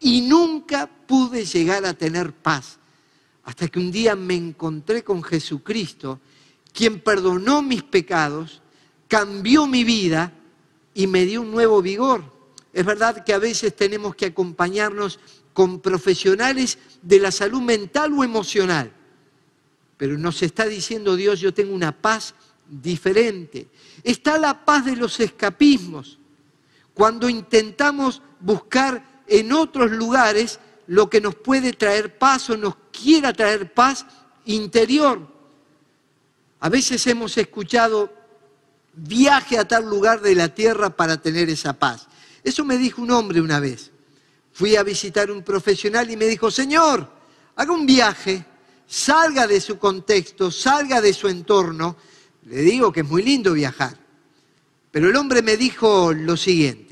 y 0.00 0.22
nunca 0.22 0.86
pude 0.86 1.44
llegar 1.44 1.84
a 1.84 1.94
tener 1.94 2.32
paz 2.32 2.78
hasta 3.44 3.68
que 3.68 3.78
un 3.78 3.90
día 3.90 4.14
me 4.14 4.34
encontré 4.34 5.02
con 5.02 5.22
Jesucristo, 5.22 6.20
quien 6.72 7.00
perdonó 7.00 7.62
mis 7.62 7.82
pecados, 7.82 8.62
cambió 9.08 9.66
mi 9.66 9.84
vida 9.84 10.32
y 10.94 11.06
me 11.06 11.24
dio 11.24 11.40
un 11.40 11.50
nuevo 11.50 11.80
vigor. 11.80 12.22
Es 12.72 12.84
verdad 12.84 13.24
que 13.24 13.32
a 13.32 13.38
veces 13.38 13.74
tenemos 13.74 14.14
que 14.14 14.26
acompañarnos 14.26 15.18
con 15.52 15.80
profesionales 15.80 16.78
de 17.00 17.18
la 17.18 17.32
salud 17.32 17.62
mental 17.62 18.12
o 18.12 18.22
emocional, 18.22 18.92
pero 19.96 20.16
nos 20.18 20.42
está 20.42 20.66
diciendo 20.66 21.16
Dios, 21.16 21.40
yo 21.40 21.52
tengo 21.52 21.74
una 21.74 21.90
paz 21.90 22.34
diferente. 22.68 23.68
Está 24.04 24.38
la 24.38 24.64
paz 24.64 24.84
de 24.84 24.94
los 24.94 25.18
escapismos, 25.20 26.17
cuando 26.98 27.28
intentamos 27.28 28.22
buscar 28.40 29.22
en 29.28 29.52
otros 29.52 29.92
lugares 29.92 30.58
lo 30.88 31.08
que 31.08 31.20
nos 31.20 31.36
puede 31.36 31.72
traer 31.72 32.18
paz 32.18 32.50
o 32.50 32.56
nos 32.56 32.74
quiera 32.90 33.32
traer 33.32 33.72
paz 33.72 34.04
interior. 34.46 35.20
A 36.58 36.68
veces 36.68 37.06
hemos 37.06 37.38
escuchado 37.38 38.12
viaje 38.94 39.58
a 39.58 39.68
tal 39.68 39.88
lugar 39.88 40.20
de 40.22 40.34
la 40.34 40.52
tierra 40.52 40.90
para 40.90 41.22
tener 41.22 41.48
esa 41.48 41.72
paz. 41.72 42.08
Eso 42.42 42.64
me 42.64 42.76
dijo 42.76 43.00
un 43.00 43.12
hombre 43.12 43.40
una 43.40 43.60
vez. 43.60 43.92
Fui 44.52 44.74
a 44.74 44.82
visitar 44.82 45.30
un 45.30 45.44
profesional 45.44 46.10
y 46.10 46.16
me 46.16 46.26
dijo, 46.26 46.50
Señor, 46.50 47.08
haga 47.54 47.72
un 47.72 47.86
viaje, 47.86 48.44
salga 48.88 49.46
de 49.46 49.60
su 49.60 49.78
contexto, 49.78 50.50
salga 50.50 51.00
de 51.00 51.12
su 51.12 51.28
entorno. 51.28 51.94
Le 52.46 52.62
digo 52.62 52.90
que 52.90 53.02
es 53.02 53.08
muy 53.08 53.22
lindo 53.22 53.52
viajar. 53.52 54.08
Pero 54.90 55.10
el 55.10 55.16
hombre 55.16 55.42
me 55.42 55.56
dijo 55.56 56.12
lo 56.12 56.36
siguiente, 56.36 56.87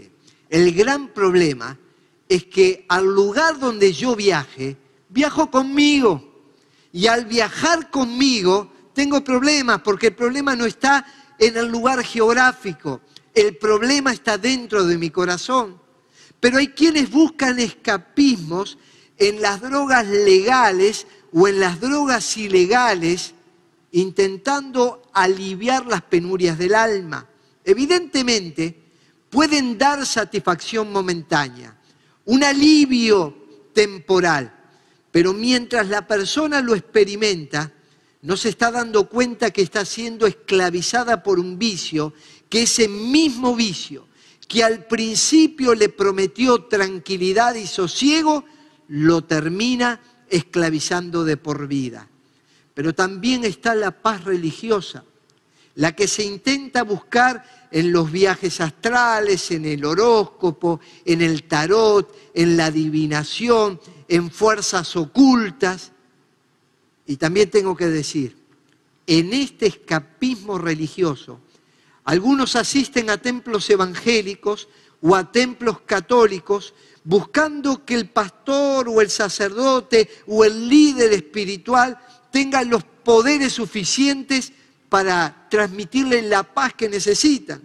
el 0.56 0.72
gran 0.72 1.08
problema 1.08 1.78
es 2.26 2.44
que 2.44 2.86
al 2.88 3.04
lugar 3.04 3.58
donde 3.58 3.92
yo 3.92 4.16
viaje, 4.16 4.74
viajo 5.10 5.50
conmigo. 5.50 6.32
Y 6.92 7.08
al 7.08 7.26
viajar 7.26 7.90
conmigo, 7.90 8.72
tengo 8.94 9.22
problemas, 9.22 9.82
porque 9.82 10.06
el 10.06 10.14
problema 10.14 10.56
no 10.56 10.64
está 10.64 11.04
en 11.38 11.58
el 11.58 11.66
lugar 11.66 12.02
geográfico, 12.02 13.02
el 13.34 13.58
problema 13.58 14.14
está 14.14 14.38
dentro 14.38 14.86
de 14.86 14.96
mi 14.96 15.10
corazón. 15.10 15.78
Pero 16.40 16.56
hay 16.56 16.68
quienes 16.68 17.10
buscan 17.10 17.58
escapismos 17.58 18.78
en 19.18 19.42
las 19.42 19.60
drogas 19.60 20.06
legales 20.06 21.06
o 21.34 21.48
en 21.48 21.60
las 21.60 21.82
drogas 21.82 22.34
ilegales, 22.38 23.34
intentando 23.92 25.02
aliviar 25.12 25.84
las 25.84 26.00
penurias 26.00 26.56
del 26.56 26.74
alma. 26.74 27.28
Evidentemente, 27.62 28.85
pueden 29.30 29.78
dar 29.78 30.04
satisfacción 30.06 30.92
momentánea, 30.92 31.76
un 32.24 32.44
alivio 32.44 33.46
temporal. 33.72 34.52
Pero 35.10 35.32
mientras 35.32 35.88
la 35.88 36.06
persona 36.06 36.60
lo 36.60 36.74
experimenta, 36.74 37.72
no 38.22 38.36
se 38.36 38.48
está 38.48 38.70
dando 38.70 39.08
cuenta 39.08 39.50
que 39.50 39.62
está 39.62 39.84
siendo 39.84 40.26
esclavizada 40.26 41.22
por 41.22 41.38
un 41.38 41.58
vicio, 41.58 42.12
que 42.48 42.62
ese 42.62 42.88
mismo 42.88 43.54
vicio, 43.54 44.08
que 44.48 44.64
al 44.64 44.86
principio 44.86 45.74
le 45.74 45.88
prometió 45.88 46.64
tranquilidad 46.64 47.54
y 47.54 47.66
sosiego, 47.66 48.44
lo 48.88 49.24
termina 49.24 50.00
esclavizando 50.28 51.24
de 51.24 51.36
por 51.36 51.66
vida. 51.66 52.08
Pero 52.74 52.94
también 52.94 53.44
está 53.44 53.74
la 53.74 53.90
paz 54.02 54.24
religiosa, 54.24 55.04
la 55.74 55.94
que 55.94 56.08
se 56.08 56.24
intenta 56.24 56.82
buscar 56.82 57.55
en 57.70 57.92
los 57.92 58.10
viajes 58.10 58.60
astrales, 58.60 59.50
en 59.50 59.64
el 59.64 59.84
horóscopo, 59.84 60.80
en 61.04 61.22
el 61.22 61.44
tarot, 61.44 62.14
en 62.34 62.56
la 62.56 62.66
adivinación, 62.66 63.80
en 64.08 64.30
fuerzas 64.30 64.96
ocultas. 64.96 65.92
Y 67.06 67.16
también 67.16 67.50
tengo 67.50 67.76
que 67.76 67.86
decir, 67.86 68.36
en 69.06 69.32
este 69.32 69.66
escapismo 69.66 70.58
religioso, 70.58 71.40
algunos 72.04 72.56
asisten 72.56 73.10
a 73.10 73.18
templos 73.18 73.68
evangélicos 73.70 74.68
o 75.00 75.14
a 75.14 75.30
templos 75.30 75.80
católicos 75.80 76.74
buscando 77.04 77.84
que 77.84 77.94
el 77.94 78.10
pastor 78.10 78.88
o 78.88 79.00
el 79.00 79.10
sacerdote 79.10 80.08
o 80.26 80.44
el 80.44 80.68
líder 80.68 81.12
espiritual 81.12 81.98
tengan 82.32 82.68
los 82.68 82.82
poderes 82.82 83.52
suficientes 83.52 84.52
para 84.88 85.46
transmitirle 85.50 86.22
la 86.22 86.42
paz 86.42 86.74
que 86.74 86.88
necesitan. 86.88 87.62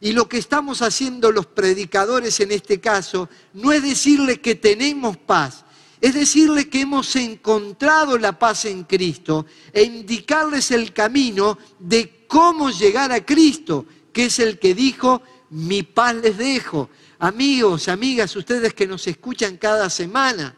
Y 0.00 0.12
lo 0.12 0.28
que 0.28 0.38
estamos 0.38 0.80
haciendo 0.80 1.30
los 1.30 1.46
predicadores 1.46 2.40
en 2.40 2.52
este 2.52 2.80
caso 2.80 3.28
no 3.52 3.70
es 3.72 3.82
decirle 3.82 4.40
que 4.40 4.54
tenemos 4.54 5.16
paz, 5.18 5.64
es 6.00 6.14
decirle 6.14 6.70
que 6.70 6.80
hemos 6.80 7.14
encontrado 7.16 8.16
la 8.16 8.38
paz 8.38 8.64
en 8.64 8.84
Cristo 8.84 9.44
e 9.72 9.82
indicarles 9.82 10.70
el 10.70 10.94
camino 10.94 11.58
de 11.78 12.24
cómo 12.26 12.70
llegar 12.70 13.12
a 13.12 13.24
Cristo, 13.24 13.84
que 14.12 14.26
es 14.26 14.38
el 14.38 14.58
que 14.58 14.74
dijo, 14.74 15.22
mi 15.50 15.82
paz 15.82 16.14
les 16.14 16.38
dejo. 16.38 16.88
Amigos, 17.18 17.88
amigas, 17.88 18.34
ustedes 18.36 18.72
que 18.72 18.86
nos 18.86 19.06
escuchan 19.06 19.58
cada 19.58 19.90
semana, 19.90 20.56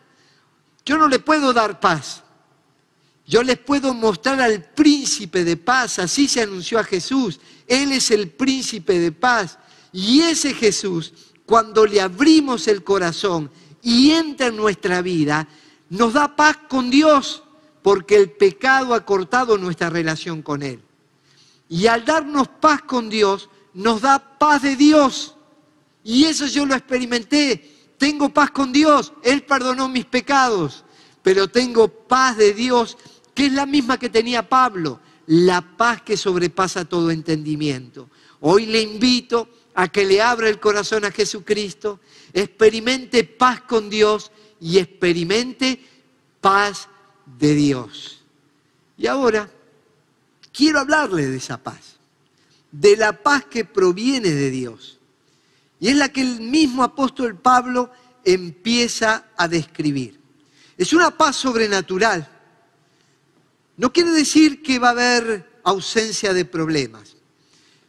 yo 0.84 0.96
no 0.96 1.08
les 1.08 1.18
puedo 1.18 1.52
dar 1.52 1.80
paz. 1.80 2.21
Yo 3.26 3.42
les 3.42 3.58
puedo 3.58 3.94
mostrar 3.94 4.40
al 4.40 4.62
príncipe 4.62 5.44
de 5.44 5.56
paz, 5.56 5.98
así 5.98 6.28
se 6.28 6.42
anunció 6.42 6.78
a 6.78 6.84
Jesús. 6.84 7.40
Él 7.66 7.92
es 7.92 8.10
el 8.10 8.28
príncipe 8.30 8.98
de 8.98 9.12
paz. 9.12 9.58
Y 9.92 10.20
ese 10.20 10.54
Jesús, 10.54 11.12
cuando 11.46 11.86
le 11.86 12.00
abrimos 12.00 12.66
el 12.68 12.82
corazón 12.82 13.50
y 13.82 14.10
entra 14.10 14.48
en 14.48 14.56
nuestra 14.56 15.02
vida, 15.02 15.46
nos 15.88 16.14
da 16.14 16.34
paz 16.34 16.56
con 16.68 16.90
Dios, 16.90 17.42
porque 17.82 18.16
el 18.16 18.30
pecado 18.30 18.94
ha 18.94 19.04
cortado 19.04 19.58
nuestra 19.58 19.90
relación 19.90 20.42
con 20.42 20.62
Él. 20.62 20.80
Y 21.68 21.86
al 21.86 22.04
darnos 22.04 22.48
paz 22.48 22.82
con 22.82 23.08
Dios, 23.08 23.48
nos 23.74 24.02
da 24.02 24.18
paz 24.38 24.62
de 24.62 24.76
Dios. 24.76 25.34
Y 26.04 26.24
eso 26.24 26.46
yo 26.46 26.66
lo 26.66 26.74
experimenté. 26.74 27.94
Tengo 27.98 28.28
paz 28.28 28.50
con 28.50 28.72
Dios. 28.72 29.12
Él 29.22 29.42
perdonó 29.42 29.88
mis 29.88 30.04
pecados. 30.04 30.84
Pero 31.22 31.48
tengo 31.48 31.88
paz 31.88 32.36
de 32.36 32.52
Dios, 32.52 32.98
que 33.34 33.46
es 33.46 33.52
la 33.52 33.66
misma 33.66 33.98
que 33.98 34.08
tenía 34.08 34.48
Pablo. 34.48 35.00
La 35.26 35.60
paz 35.60 36.02
que 36.02 36.16
sobrepasa 36.16 36.84
todo 36.84 37.10
entendimiento. 37.10 38.08
Hoy 38.40 38.66
le 38.66 38.80
invito 38.80 39.48
a 39.74 39.88
que 39.88 40.04
le 40.04 40.20
abra 40.20 40.48
el 40.48 40.60
corazón 40.60 41.04
a 41.04 41.10
Jesucristo, 41.10 42.00
experimente 42.32 43.24
paz 43.24 43.62
con 43.62 43.88
Dios 43.88 44.32
y 44.60 44.78
experimente 44.78 45.80
paz 46.40 46.88
de 47.38 47.54
Dios. 47.54 48.22
Y 48.98 49.06
ahora 49.06 49.48
quiero 50.52 50.80
hablarle 50.80 51.26
de 51.26 51.36
esa 51.36 51.56
paz, 51.56 51.96
de 52.70 52.96
la 52.96 53.22
paz 53.22 53.44
que 53.44 53.64
proviene 53.64 54.30
de 54.30 54.50
Dios. 54.50 54.98
Y 55.80 55.88
es 55.88 55.96
la 55.96 56.10
que 56.10 56.20
el 56.20 56.40
mismo 56.40 56.82
apóstol 56.82 57.36
Pablo 57.36 57.90
empieza 58.24 59.26
a 59.36 59.48
describir. 59.48 60.20
Es 60.76 60.92
una 60.92 61.16
paz 61.16 61.36
sobrenatural. 61.36 62.28
No 63.82 63.92
quiere 63.92 64.12
decir 64.12 64.62
que 64.62 64.78
va 64.78 64.90
a 64.90 64.92
haber 64.92 65.58
ausencia 65.64 66.32
de 66.32 66.44
problemas. 66.44 67.16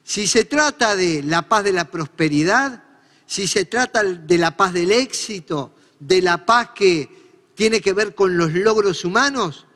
Si 0.04 0.26
se 0.26 0.44
trata 0.44 0.96
de 0.96 1.22
la 1.22 1.48
paz 1.48 1.64
de 1.64 1.72
la 1.72 1.92
prosperidad, 1.92 2.84
si 3.28 3.46
se 3.46 3.66
trata 3.66 4.04
de 4.04 4.38
la 4.40 4.58
paz 4.58 4.74
del 4.74 4.92
éxito, 4.92 5.76
de 6.00 6.24
la 6.24 6.48
paz 6.48 6.72
que 6.74 7.08
tiene 7.54 7.80
que 7.80 7.94
ver 7.94 8.16
con 8.16 8.40
los 8.40 8.54
logros 8.54 9.06
humanos, 9.06 9.68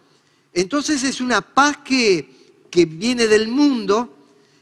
entonces 0.54 1.04
es 1.04 1.22
una 1.22 1.42
paz 1.42 1.78
que, 1.86 2.66
que 2.72 2.86
viene 2.86 3.28
del 3.28 3.48
mundo, 3.48 4.18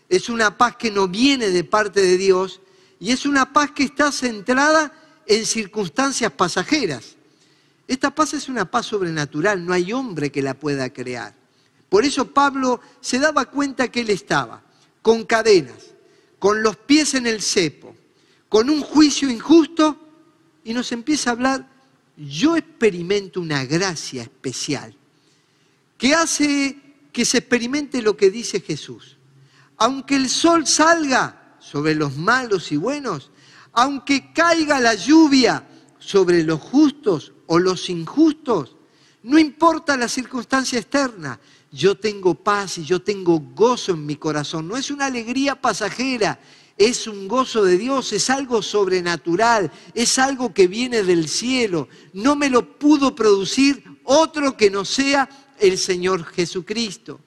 es 0.09 0.27
una 0.27 0.57
paz 0.57 0.75
que 0.75 0.91
no 0.91 1.07
viene 1.07 1.51
de 1.51 1.63
parte 1.63 2.01
de 2.01 2.17
Dios 2.17 2.59
y 2.99 3.13
es 3.13 3.25
una 3.25 3.53
paz 3.53 3.71
que 3.71 3.83
está 3.83 4.11
centrada 4.11 4.91
en 5.25 5.45
circunstancias 5.45 6.33
pasajeras. 6.33 7.15
Esta 7.87 8.13
paz 8.13 8.33
es 8.33 8.49
una 8.49 8.69
paz 8.69 8.87
sobrenatural, 8.87 9.65
no 9.65 9.71
hay 9.71 9.93
hombre 9.93 10.33
que 10.33 10.41
la 10.41 10.53
pueda 10.53 10.91
crear. 10.91 11.44
Por 11.89 12.05
eso 12.05 12.31
Pablo 12.31 12.81
se 13.01 13.19
daba 13.19 13.45
cuenta 13.45 13.89
que 13.89 14.01
él 14.01 14.09
estaba 14.09 14.63
con 15.01 15.23
cadenas, 15.23 15.93
con 16.39 16.63
los 16.63 16.77
pies 16.77 17.13
en 17.13 17.27
el 17.27 17.41
cepo, 17.41 17.95
con 18.49 18.69
un 18.69 18.81
juicio 18.81 19.29
injusto, 19.29 19.99
y 20.63 20.73
nos 20.73 20.91
empieza 20.91 21.29
a 21.29 21.33
hablar, 21.33 21.69
yo 22.17 22.57
experimento 22.57 23.39
una 23.39 23.65
gracia 23.65 24.23
especial 24.23 24.95
que 25.97 26.13
hace 26.13 26.81
que 27.11 27.23
se 27.23 27.37
experimente 27.37 28.01
lo 28.01 28.17
que 28.17 28.29
dice 28.29 28.59
Jesús. 28.59 29.17
Aunque 29.77 30.15
el 30.15 30.27
sol 30.27 30.67
salga 30.67 31.55
sobre 31.59 31.95
los 31.95 32.17
malos 32.17 32.71
y 32.71 32.77
buenos, 32.77 33.31
aunque 33.71 34.33
caiga 34.33 34.79
la 34.79 34.95
lluvia 34.95 35.67
sobre 35.99 36.43
los 36.43 36.59
justos 36.59 37.31
o 37.47 37.59
los 37.59 37.89
injustos, 37.89 38.75
no 39.23 39.39
importa 39.39 39.95
la 39.97 40.07
circunstancia 40.07 40.79
externa, 40.79 41.39
yo 41.75 41.95
tengo 41.95 42.35
paz 42.35 42.77
y 42.77 42.85
yo 42.85 43.01
tengo 43.01 43.37
gozo 43.37 43.91
en 43.91 44.05
mi 44.05 44.15
corazón. 44.15 44.65
No 44.67 44.77
es 44.77 44.89
una 44.89 45.07
alegría 45.07 45.59
pasajera, 45.59 46.39
es 46.77 47.05
un 47.05 47.27
gozo 47.27 47.65
de 47.65 47.77
Dios, 47.77 48.13
es 48.13 48.29
algo 48.29 48.61
sobrenatural, 48.61 49.69
es 49.93 50.17
algo 50.17 50.53
que 50.53 50.67
viene 50.67 51.03
del 51.03 51.27
cielo. 51.27 51.89
No 52.13 52.37
me 52.37 52.49
lo 52.49 52.79
pudo 52.79 53.13
producir 53.13 53.83
otro 54.05 54.55
que 54.55 54.71
no 54.71 54.85
sea 54.85 55.27
el 55.59 55.77
Señor 55.77 56.23
Jesucristo. 56.23 57.19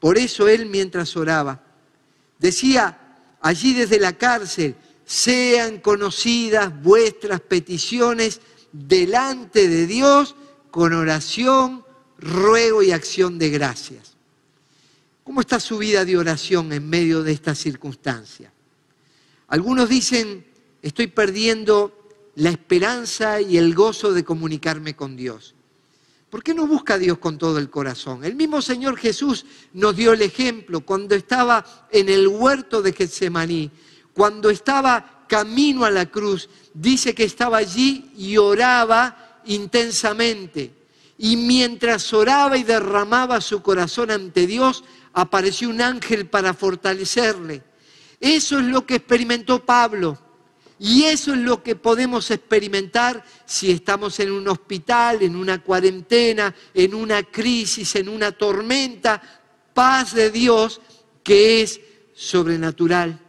Por 0.00 0.16
eso 0.16 0.48
él 0.48 0.64
mientras 0.64 1.14
oraba, 1.14 1.62
decía 2.38 2.98
allí 3.42 3.74
desde 3.74 4.00
la 4.00 4.14
cárcel, 4.14 4.76
sean 5.04 5.78
conocidas 5.78 6.72
vuestras 6.82 7.40
peticiones 7.40 8.40
delante 8.72 9.68
de 9.68 9.86
Dios 9.86 10.36
con 10.70 10.94
oración, 10.94 11.83
ruego 12.24 12.82
y 12.82 12.90
acción 12.90 13.38
de 13.38 13.50
gracias. 13.50 14.16
¿Cómo 15.22 15.40
está 15.40 15.60
su 15.60 15.78
vida 15.78 16.04
de 16.04 16.16
oración 16.16 16.72
en 16.72 16.88
medio 16.88 17.22
de 17.22 17.32
esta 17.32 17.54
circunstancia? 17.54 18.52
Algunos 19.48 19.88
dicen, 19.88 20.44
estoy 20.82 21.06
perdiendo 21.08 22.10
la 22.36 22.50
esperanza 22.50 23.40
y 23.40 23.58
el 23.58 23.74
gozo 23.74 24.12
de 24.12 24.24
comunicarme 24.24 24.96
con 24.96 25.16
Dios. 25.16 25.54
¿Por 26.30 26.42
qué 26.42 26.52
no 26.52 26.66
busca 26.66 26.94
a 26.94 26.98
Dios 26.98 27.18
con 27.18 27.38
todo 27.38 27.58
el 27.58 27.70
corazón? 27.70 28.24
El 28.24 28.34
mismo 28.34 28.60
Señor 28.60 28.96
Jesús 28.96 29.46
nos 29.72 29.94
dio 29.94 30.12
el 30.12 30.22
ejemplo 30.22 30.80
cuando 30.80 31.14
estaba 31.14 31.86
en 31.92 32.08
el 32.08 32.26
huerto 32.26 32.82
de 32.82 32.92
Getsemaní, 32.92 33.70
cuando 34.12 34.50
estaba 34.50 35.26
camino 35.28 35.84
a 35.84 35.90
la 35.90 36.06
cruz, 36.06 36.48
dice 36.72 37.14
que 37.14 37.24
estaba 37.24 37.58
allí 37.58 38.10
y 38.16 38.36
oraba 38.36 39.40
intensamente. 39.44 40.83
Y 41.16 41.36
mientras 41.36 42.12
oraba 42.12 42.56
y 42.56 42.64
derramaba 42.64 43.40
su 43.40 43.62
corazón 43.62 44.10
ante 44.10 44.46
Dios, 44.46 44.84
apareció 45.12 45.68
un 45.68 45.80
ángel 45.80 46.26
para 46.26 46.54
fortalecerle. 46.54 47.62
Eso 48.20 48.58
es 48.58 48.64
lo 48.64 48.84
que 48.84 48.96
experimentó 48.96 49.64
Pablo. 49.64 50.18
Y 50.78 51.04
eso 51.04 51.32
es 51.32 51.38
lo 51.38 51.62
que 51.62 51.76
podemos 51.76 52.30
experimentar 52.30 53.24
si 53.46 53.70
estamos 53.70 54.18
en 54.18 54.32
un 54.32 54.48
hospital, 54.48 55.22
en 55.22 55.36
una 55.36 55.62
cuarentena, 55.62 56.54
en 56.74 56.94
una 56.94 57.22
crisis, 57.22 57.94
en 57.94 58.08
una 58.08 58.32
tormenta. 58.32 59.22
Paz 59.72 60.14
de 60.14 60.30
Dios 60.30 60.80
que 61.22 61.62
es 61.62 61.80
sobrenatural. 62.14 63.20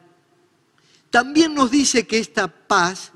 También 1.09 1.53
nos 1.53 1.71
dice 1.71 2.05
que 2.05 2.19
esta 2.19 2.47
paz 2.47 3.11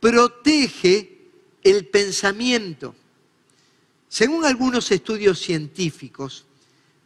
protege 0.00 1.30
el 1.62 1.86
pensamiento. 1.86 2.94
Según 4.12 4.44
algunos 4.44 4.90
estudios 4.90 5.38
científicos, 5.38 6.44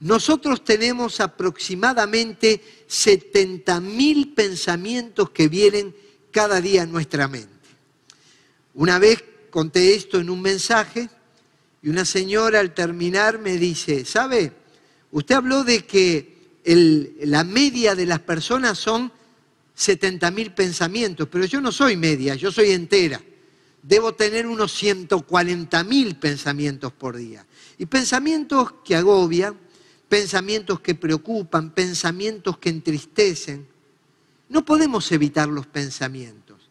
nosotros 0.00 0.64
tenemos 0.64 1.20
aproximadamente 1.20 2.60
70.000 2.88 4.34
pensamientos 4.34 5.30
que 5.30 5.46
vienen 5.46 5.94
cada 6.32 6.60
día 6.60 6.82
a 6.82 6.86
nuestra 6.86 7.28
mente. 7.28 7.68
Una 8.74 8.98
vez 8.98 9.22
conté 9.50 9.94
esto 9.94 10.18
en 10.18 10.30
un 10.30 10.42
mensaje 10.42 11.08
y 11.80 11.90
una 11.90 12.04
señora 12.04 12.58
al 12.58 12.74
terminar 12.74 13.38
me 13.38 13.56
dice, 13.56 14.04
¿sabe? 14.04 14.52
Usted 15.12 15.36
habló 15.36 15.62
de 15.62 15.86
que 15.86 16.58
la 16.64 17.44
media 17.44 17.94
de 17.94 18.06
las 18.06 18.18
personas 18.18 18.78
son 18.78 19.12
70 19.76 20.28
mil 20.32 20.52
pensamientos, 20.54 21.28
pero 21.30 21.44
yo 21.44 21.60
no 21.60 21.70
soy 21.70 21.96
media, 21.96 22.34
yo 22.34 22.50
soy 22.50 22.72
entera. 22.72 23.22
Debo 23.86 24.14
tener 24.14 24.48
unos 24.48 24.72
140 24.72 25.84
mil 25.84 26.16
pensamientos 26.16 26.92
por 26.92 27.16
día. 27.16 27.46
Y 27.78 27.86
pensamientos 27.86 28.74
que 28.84 28.96
agobian, 28.96 29.56
pensamientos 30.08 30.80
que 30.80 30.96
preocupan, 30.96 31.70
pensamientos 31.70 32.58
que 32.58 32.68
entristecen. 32.68 33.68
No 34.48 34.64
podemos 34.64 35.12
evitar 35.12 35.48
los 35.48 35.68
pensamientos. 35.68 36.68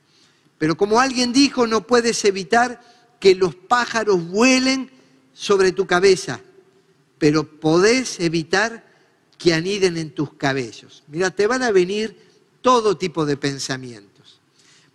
Pero 0.58 0.76
como 0.76 1.00
alguien 1.00 1.32
dijo, 1.32 1.68
no 1.68 1.88
puedes 1.88 2.26
evitar 2.26 2.82
que 3.22 3.34
los 3.34 3.56
pájaros 3.56 4.28
vuelen 4.28 4.92
sobre 5.34 5.72
tu 5.72 5.88
cabeza, 5.88 6.42
pero 7.18 7.60
podés 7.62 8.20
evitar 8.20 8.86
que 9.38 9.54
aniden 9.54 9.96
en 9.96 10.14
tus 10.14 10.34
cabellos. 10.34 11.04
Mira, 11.08 11.32
te 11.32 11.48
van 11.48 11.64
a 11.64 11.72
venir 11.72 12.18
todo 12.60 12.98
tipo 12.98 13.26
de 13.26 13.38
pensamientos. 13.38 14.42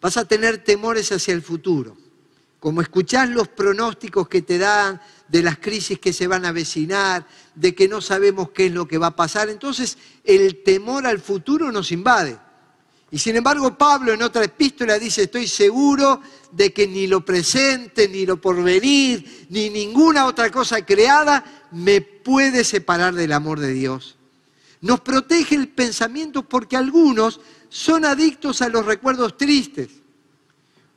Vas 0.02 0.18
a 0.18 0.26
tener 0.26 0.62
temores 0.62 1.12
hacia 1.12 1.32
el 1.32 1.40
futuro. 1.40 2.09
Como 2.60 2.82
escuchás 2.82 3.28
los 3.30 3.48
pronósticos 3.48 4.28
que 4.28 4.42
te 4.42 4.58
dan 4.58 5.00
de 5.28 5.42
las 5.42 5.58
crisis 5.58 5.98
que 5.98 6.12
se 6.12 6.26
van 6.26 6.44
a 6.44 6.50
avecinar, 6.50 7.26
de 7.54 7.74
que 7.74 7.88
no 7.88 8.02
sabemos 8.02 8.50
qué 8.50 8.66
es 8.66 8.72
lo 8.72 8.86
que 8.86 8.98
va 8.98 9.08
a 9.08 9.16
pasar, 9.16 9.48
entonces 9.48 9.96
el 10.24 10.62
temor 10.62 11.06
al 11.06 11.20
futuro 11.20 11.72
nos 11.72 11.90
invade. 11.90 12.38
Y 13.10 13.18
sin 13.18 13.34
embargo 13.36 13.76
Pablo 13.76 14.12
en 14.12 14.22
otra 14.22 14.44
epístola 14.44 14.98
dice, 14.98 15.22
estoy 15.22 15.48
seguro 15.48 16.20
de 16.52 16.72
que 16.72 16.86
ni 16.86 17.06
lo 17.06 17.24
presente, 17.24 18.08
ni 18.08 18.26
lo 18.26 18.40
porvenir, 18.40 19.46
ni 19.48 19.70
ninguna 19.70 20.26
otra 20.26 20.50
cosa 20.50 20.84
creada 20.84 21.68
me 21.72 22.02
puede 22.02 22.62
separar 22.62 23.14
del 23.14 23.32
amor 23.32 23.58
de 23.58 23.72
Dios. 23.72 24.16
Nos 24.82 25.00
protege 25.00 25.56
el 25.56 25.68
pensamiento 25.68 26.42
porque 26.42 26.76
algunos 26.76 27.40
son 27.68 28.04
adictos 28.04 28.62
a 28.62 28.68
los 28.68 28.84
recuerdos 28.84 29.36
tristes. 29.36 29.99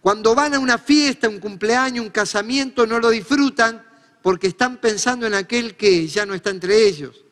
Cuando 0.03 0.35
van 0.35 0.53
a 0.53 0.59
una 0.59 0.77
fiesta, 0.77 1.29
un 1.29 1.39
cumpleaños, 1.39 2.03
un 2.03 2.11
casamiento, 2.11 2.85
no 2.85 2.99
lo 2.99 3.09
disfrutan 3.09 3.81
porque 4.21 4.47
están 4.47 4.81
pensando 4.81 5.25
en 5.25 5.33
aquel 5.33 5.77
que 5.77 6.05
ya 6.09 6.25
no 6.25 6.33
está 6.33 6.49
entre 6.49 6.85
ellos. 6.85 7.23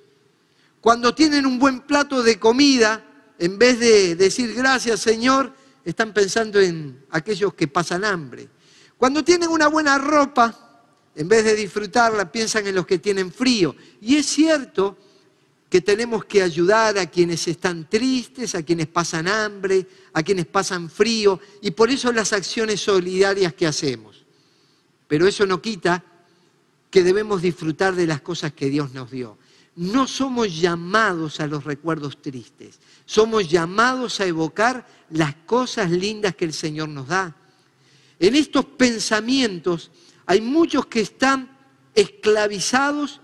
Cuando 0.80 1.14
tienen 1.14 1.46
un 1.46 1.60
buen 1.60 1.82
plato 1.82 2.24
de 2.24 2.40
comida, 2.40 3.04
en 3.38 3.60
vez 3.60 3.78
de 3.78 4.16
decir 4.16 4.54
gracias 4.54 5.02
Señor, 5.02 5.54
están 5.84 6.14
pensando 6.14 6.62
en 6.62 7.04
aquellos 7.10 7.54
que 7.56 7.68
pasan 7.68 8.06
hambre. 8.06 8.48
Cuando 8.98 9.22
tienen 9.22 9.50
una 9.50 9.68
buena 9.68 9.98
ropa, 9.98 10.88
en 11.14 11.28
vez 11.28 11.44
de 11.44 11.56
disfrutarla, 11.56 12.32
piensan 12.32 12.66
en 12.68 12.76
los 12.76 12.88
que 12.88 13.00
tienen 13.00 13.34
frío. 13.34 13.76
Y 14.00 14.16
es 14.16 14.28
cierto 14.28 14.98
que 15.72 15.82
tenemos 15.82 16.26
que 16.26 16.44
ayudar 16.44 17.00
a 17.00 17.10
quienes 17.10 17.48
están 17.48 17.90
tristes, 17.90 18.54
a 18.54 18.62
quienes 18.62 18.86
pasan 18.86 19.28
hambre, 19.28 19.88
a 20.14 20.22
quienes 20.22 20.46
pasan 20.46 20.90
frío, 20.90 21.40
y 21.62 21.72
por 21.72 21.90
eso 21.90 22.12
las 22.12 22.34
acciones 22.34 22.82
solidarias 22.82 23.54
que 23.54 23.66
hacemos. 23.66 24.24
Pero 25.08 25.26
eso 25.26 25.48
no 25.48 25.62
quita 25.62 26.04
que 26.92 27.04
debemos 27.04 27.42
disfrutar 27.42 27.96
de 27.96 28.06
las 28.06 28.22
cosas 28.22 28.54
que 28.54 28.70
Dios 28.70 28.94
nos 28.94 29.10
dio 29.10 29.38
no 29.76 30.06
somos 30.06 30.60
llamados 30.60 31.40
a 31.40 31.48
los 31.48 31.64
recuerdos 31.64 32.22
tristes, 32.22 32.80
somos 33.06 33.50
llamados 33.50 34.20
a 34.20 34.26
evocar 34.26 34.86
las 35.10 35.36
cosas 35.46 35.90
lindas 35.90 36.36
que 36.36 36.46
el 36.46 36.54
Señor 36.54 36.90
nos 36.90 37.08
da. 37.08 37.36
En 38.20 38.36
estos 38.36 38.66
pensamientos 38.66 39.92
hay 40.26 40.42
muchos 40.42 40.86
que 40.88 41.02
están 41.02 41.58
esclavizados 41.96 43.22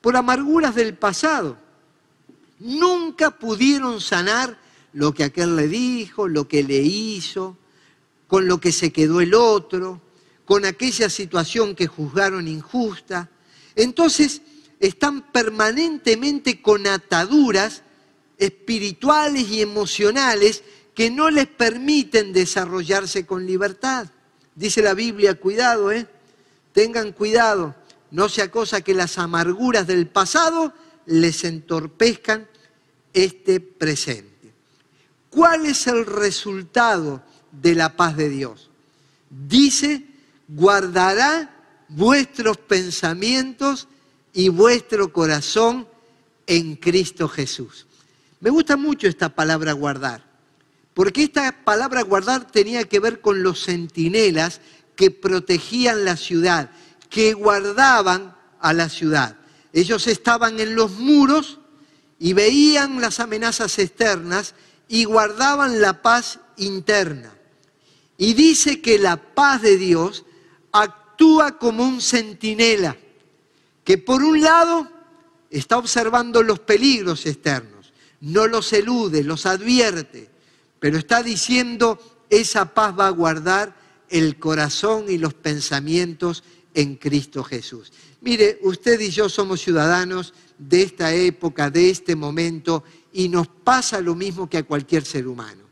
por 0.00 0.16
amarguras 0.16 0.74
del 0.74 0.94
pasado. 0.94 1.58
Nunca 2.64 3.30
pudieron 3.30 4.00
sanar 4.00 4.58
lo 4.94 5.12
que 5.12 5.24
aquel 5.24 5.54
le 5.54 5.68
dijo, 5.68 6.28
lo 6.28 6.48
que 6.48 6.62
le 6.62 6.78
hizo, 6.78 7.58
con 8.26 8.48
lo 8.48 8.58
que 8.58 8.72
se 8.72 8.90
quedó 8.90 9.20
el 9.20 9.34
otro, 9.34 10.00
con 10.46 10.64
aquella 10.64 11.10
situación 11.10 11.74
que 11.74 11.86
juzgaron 11.86 12.48
injusta. 12.48 13.28
Entonces, 13.76 14.40
están 14.80 15.30
permanentemente 15.30 16.62
con 16.62 16.86
ataduras 16.86 17.82
espirituales 18.38 19.46
y 19.50 19.60
emocionales 19.60 20.62
que 20.94 21.10
no 21.10 21.28
les 21.28 21.48
permiten 21.48 22.32
desarrollarse 22.32 23.26
con 23.26 23.44
libertad. 23.44 24.06
Dice 24.54 24.80
la 24.80 24.94
Biblia, 24.94 25.38
cuidado, 25.38 25.92
¿eh? 25.92 26.06
Tengan 26.72 27.12
cuidado, 27.12 27.74
no 28.10 28.30
sea 28.30 28.50
cosa 28.50 28.80
que 28.80 28.94
las 28.94 29.18
amarguras 29.18 29.86
del 29.86 30.06
pasado 30.06 30.72
les 31.04 31.44
entorpezcan 31.44 32.48
este 33.14 33.60
presente. 33.60 34.52
¿Cuál 35.30 35.66
es 35.66 35.86
el 35.86 36.04
resultado 36.04 37.22
de 37.50 37.74
la 37.74 37.96
paz 37.96 38.16
de 38.16 38.28
Dios? 38.28 38.70
Dice, 39.30 40.04
guardará 40.48 41.50
vuestros 41.88 42.58
pensamientos 42.58 43.88
y 44.32 44.48
vuestro 44.48 45.12
corazón 45.12 45.88
en 46.46 46.76
Cristo 46.76 47.28
Jesús. 47.28 47.86
Me 48.40 48.50
gusta 48.50 48.76
mucho 48.76 49.08
esta 49.08 49.28
palabra 49.30 49.72
guardar, 49.72 50.24
porque 50.92 51.24
esta 51.24 51.64
palabra 51.64 52.02
guardar 52.02 52.50
tenía 52.50 52.84
que 52.84 53.00
ver 53.00 53.20
con 53.20 53.42
los 53.42 53.64
centinelas 53.64 54.60
que 54.96 55.10
protegían 55.10 56.04
la 56.04 56.16
ciudad, 56.16 56.70
que 57.08 57.32
guardaban 57.32 58.36
a 58.60 58.72
la 58.72 58.88
ciudad. 58.88 59.36
Ellos 59.72 60.06
estaban 60.06 60.60
en 60.60 60.74
los 60.74 60.92
muros 60.92 61.58
y 62.18 62.32
veían 62.32 63.00
las 63.00 63.20
amenazas 63.20 63.78
externas 63.78 64.54
y 64.88 65.04
guardaban 65.04 65.80
la 65.80 66.02
paz 66.02 66.40
interna. 66.56 67.34
Y 68.16 68.34
dice 68.34 68.80
que 68.80 68.98
la 68.98 69.16
paz 69.16 69.62
de 69.62 69.76
Dios 69.76 70.24
actúa 70.72 71.58
como 71.58 71.84
un 71.84 72.00
centinela 72.00 72.96
que 73.84 73.98
por 73.98 74.22
un 74.22 74.40
lado 74.40 74.88
está 75.50 75.76
observando 75.76 76.42
los 76.42 76.58
peligros 76.60 77.26
externos, 77.26 77.92
no 78.20 78.46
los 78.46 78.72
elude, 78.72 79.22
los 79.22 79.46
advierte, 79.46 80.30
pero 80.80 80.98
está 80.98 81.22
diciendo, 81.22 82.00
esa 82.30 82.74
paz 82.74 82.98
va 82.98 83.06
a 83.06 83.10
guardar 83.10 83.76
el 84.08 84.38
corazón 84.38 85.06
y 85.08 85.18
los 85.18 85.34
pensamientos 85.34 86.44
en 86.74 86.96
Cristo 86.96 87.42
Jesús. 87.44 87.92
Mire, 88.20 88.58
usted 88.62 89.00
y 89.00 89.10
yo 89.10 89.28
somos 89.28 89.60
ciudadanos 89.60 90.34
de 90.58 90.82
esta 90.82 91.14
época, 91.14 91.70
de 91.70 91.90
este 91.90 92.16
momento, 92.16 92.84
y 93.12 93.28
nos 93.28 93.46
pasa 93.46 94.00
lo 94.00 94.14
mismo 94.14 94.50
que 94.50 94.58
a 94.58 94.64
cualquier 94.64 95.04
ser 95.04 95.26
humano. 95.28 95.62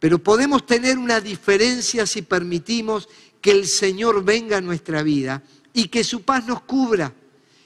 Pero 0.00 0.18
podemos 0.18 0.66
tener 0.66 0.98
una 0.98 1.20
diferencia 1.20 2.06
si 2.06 2.22
permitimos 2.22 3.08
que 3.40 3.52
el 3.52 3.66
Señor 3.66 4.24
venga 4.24 4.58
a 4.58 4.60
nuestra 4.60 5.02
vida 5.02 5.42
y 5.72 5.88
que 5.88 6.04
su 6.04 6.22
paz 6.22 6.46
nos 6.46 6.62
cubra 6.62 7.12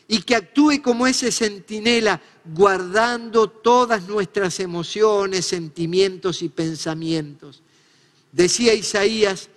y 0.09 0.23
que 0.23 0.37
actúe 0.37 0.83
como 0.83 1.07
ese 1.07 1.33
centinela 1.33 2.21
guardando 2.45 3.49
todas 3.49 4.09
nuestras 4.09 4.61
emociones, 4.61 5.47
sentimientos 5.47 6.43
y 6.43 6.49
pensamientos. 6.49 7.63
Decía 8.31 8.75
Isaías, 8.75 9.49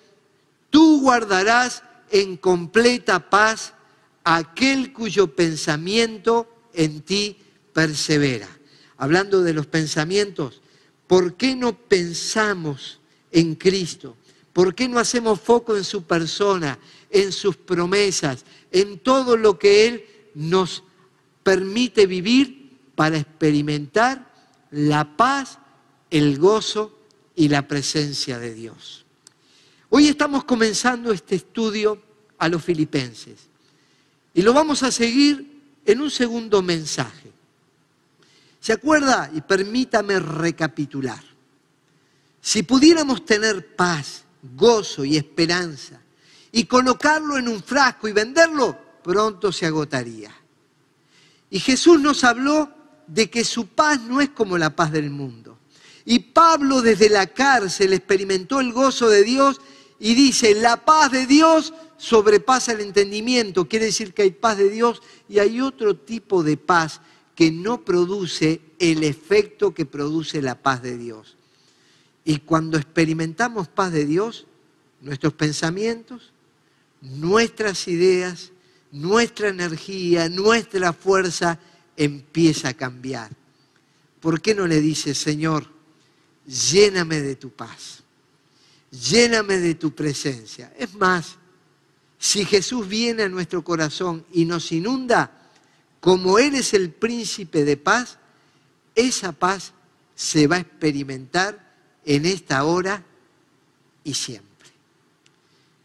tú 0.69 1.01
guardarás 1.01 1.83
en 2.11 2.37
completa 2.37 3.29
paz 3.29 3.73
aquel 4.23 4.93
cuyo 4.93 5.35
pensamiento 5.35 6.47
en 6.73 7.01
ti 7.01 7.37
persevera. 7.73 8.47
Hablando 8.97 9.41
de 9.41 9.53
los 9.53 9.67
pensamientos, 9.67 10.61
¿por 11.07 11.35
qué 11.35 11.55
no 11.55 11.77
pensamos 11.77 12.99
en 13.31 13.55
Cristo? 13.55 14.15
¿Por 14.53 14.73
qué 14.73 14.87
no 14.87 14.99
hacemos 14.99 15.41
foco 15.41 15.75
en 15.75 15.83
su 15.83 16.03
persona, 16.03 16.79
en 17.09 17.31
sus 17.31 17.57
promesas, 17.57 18.45
en 18.71 18.99
todo 18.99 19.35
lo 19.37 19.59
que 19.59 19.87
Él 19.87 20.05
nos 20.33 20.83
permite 21.43 22.07
vivir 22.07 22.71
para 22.95 23.17
experimentar 23.17 24.33
la 24.71 25.15
paz, 25.15 25.59
el 26.09 26.39
gozo 26.39 26.97
y 27.35 27.49
la 27.49 27.67
presencia 27.67 28.39
de 28.39 28.53
Dios. 28.53 29.04
Hoy 29.97 30.09
estamos 30.09 30.43
comenzando 30.43 31.13
este 31.13 31.35
estudio 31.35 31.97
a 32.37 32.49
los 32.49 32.61
filipenses 32.61 33.47
y 34.33 34.41
lo 34.41 34.51
vamos 34.51 34.83
a 34.83 34.91
seguir 34.91 35.79
en 35.85 36.01
un 36.01 36.11
segundo 36.11 36.61
mensaje. 36.61 37.31
¿Se 38.59 38.73
acuerda? 38.73 39.31
Y 39.33 39.39
permítame 39.39 40.19
recapitular. 40.19 41.23
Si 42.41 42.63
pudiéramos 42.63 43.25
tener 43.25 43.73
paz, 43.77 44.25
gozo 44.57 45.05
y 45.05 45.15
esperanza 45.15 46.01
y 46.51 46.65
colocarlo 46.65 47.37
en 47.37 47.47
un 47.47 47.63
frasco 47.63 48.09
y 48.09 48.11
venderlo, 48.11 48.77
pronto 49.01 49.53
se 49.53 49.65
agotaría. 49.65 50.35
Y 51.49 51.61
Jesús 51.61 52.01
nos 52.01 52.25
habló 52.25 52.69
de 53.07 53.29
que 53.29 53.45
su 53.45 53.67
paz 53.67 54.01
no 54.01 54.19
es 54.19 54.31
como 54.31 54.57
la 54.57 54.75
paz 54.75 54.91
del 54.91 55.09
mundo. 55.09 55.57
Y 56.03 56.19
Pablo 56.19 56.81
desde 56.81 57.07
la 57.07 57.27
cárcel 57.27 57.93
experimentó 57.93 58.59
el 58.59 58.73
gozo 58.73 59.07
de 59.07 59.23
Dios 59.23 59.61
y 59.99 60.13
dice, 60.13 60.55
la 60.55 60.83
paz 60.83 61.11
de 61.11 61.25
Dios 61.25 61.73
sobrepasa 61.97 62.73
el 62.73 62.81
entendimiento. 62.81 63.67
Quiere 63.67 63.85
decir 63.85 64.13
que 64.13 64.23
hay 64.23 64.31
paz 64.31 64.57
de 64.57 64.69
Dios 64.69 65.01
y 65.29 65.39
hay 65.39 65.61
otro 65.61 65.95
tipo 65.95 66.43
de 66.43 66.57
paz 66.57 67.01
que 67.35 67.51
no 67.51 67.83
produce 67.83 68.61
el 68.79 69.03
efecto 69.03 69.73
que 69.73 69.85
produce 69.85 70.41
la 70.41 70.55
paz 70.61 70.81
de 70.81 70.97
Dios. 70.97 71.37
Y 72.23 72.39
cuando 72.39 72.77
experimentamos 72.77 73.67
paz 73.67 73.91
de 73.91 74.05
Dios, 74.05 74.47
nuestros 75.01 75.33
pensamientos, 75.33 76.33
nuestras 77.01 77.87
ideas, 77.87 78.51
nuestra 78.91 79.49
energía, 79.49 80.29
nuestra 80.29 80.93
fuerza 80.93 81.59
empieza 81.97 82.69
a 82.69 82.73
cambiar. 82.73 83.31
¿Por 84.19 84.41
qué 84.41 84.55
no 84.55 84.65
le 84.65 84.81
dices, 84.81 85.17
Señor, 85.17 85.67
lléname 86.47 87.21
de 87.21 87.35
tu 87.35 87.51
paz, 87.51 88.03
lléname 89.01 89.57
de 89.57 89.75
tu 89.75 89.93
presencia? 89.93 90.73
Es 90.77 90.93
más, 90.95 91.37
si 92.17 92.45
Jesús 92.45 92.87
viene 92.87 93.23
a 93.23 93.29
nuestro 93.29 93.63
corazón 93.63 94.25
y 94.31 94.45
nos 94.45 94.71
inunda, 94.71 95.49
como 95.99 96.39
Él 96.39 96.55
es 96.55 96.73
el 96.73 96.91
príncipe 96.91 97.65
de 97.65 97.77
paz, 97.77 98.17
esa 98.95 99.31
paz 99.31 99.73
se 100.15 100.47
va 100.47 100.57
a 100.57 100.59
experimentar 100.59 101.73
en 102.05 102.25
esta 102.25 102.63
hora 102.63 103.03
y 104.03 104.13
siempre. 104.13 104.69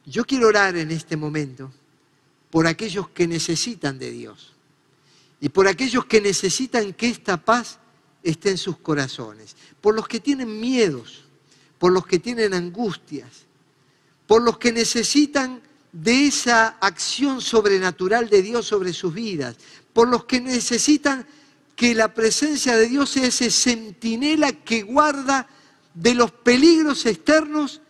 Yo 0.06 0.24
quiero 0.24 0.48
orar 0.48 0.76
en 0.76 0.90
este 0.90 1.16
momento 1.16 1.72
por 2.50 2.66
aquellos 2.66 3.08
que 3.10 3.26
necesitan 3.26 3.98
de 3.98 4.10
Dios 4.10 4.52
y 5.40 5.48
por 5.48 5.66
aquellos 5.66 6.04
que 6.04 6.20
necesitan 6.20 6.92
que 6.92 7.08
esta 7.08 7.36
paz 7.36 7.78
esté 8.22 8.50
en 8.50 8.58
sus 8.58 8.78
corazones, 8.78 9.56
por 9.80 9.94
los 9.94 10.06
que 10.06 10.20
tienen 10.20 10.60
miedos, 10.60 11.24
por 11.80 11.92
los 11.92 12.06
que 12.06 12.18
tienen 12.18 12.52
angustias, 12.52 13.46
por 14.26 14.42
los 14.42 14.58
que 14.58 14.70
necesitan 14.70 15.62
de 15.90 16.26
esa 16.26 16.76
acción 16.78 17.40
sobrenatural 17.40 18.28
de 18.28 18.42
Dios 18.42 18.66
sobre 18.66 18.92
sus 18.92 19.14
vidas, 19.14 19.56
por 19.94 20.06
los 20.06 20.26
que 20.26 20.42
necesitan 20.42 21.26
que 21.74 21.94
la 21.94 22.12
presencia 22.12 22.76
de 22.76 22.86
Dios 22.86 23.08
sea 23.08 23.28
ese 23.28 23.50
centinela 23.50 24.52
que 24.52 24.82
guarda 24.82 25.48
de 25.94 26.12
los 26.12 26.30
peligros 26.32 27.06
externos 27.06 27.80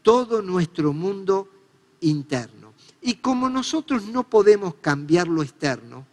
todo 0.00 0.40
nuestro 0.40 0.94
mundo 0.94 1.50
interno. 2.00 2.72
Y 3.02 3.16
como 3.16 3.50
nosotros 3.50 4.04
no 4.06 4.24
podemos 4.24 4.76
cambiar 4.76 5.28
lo 5.28 5.42
externo, 5.42 6.06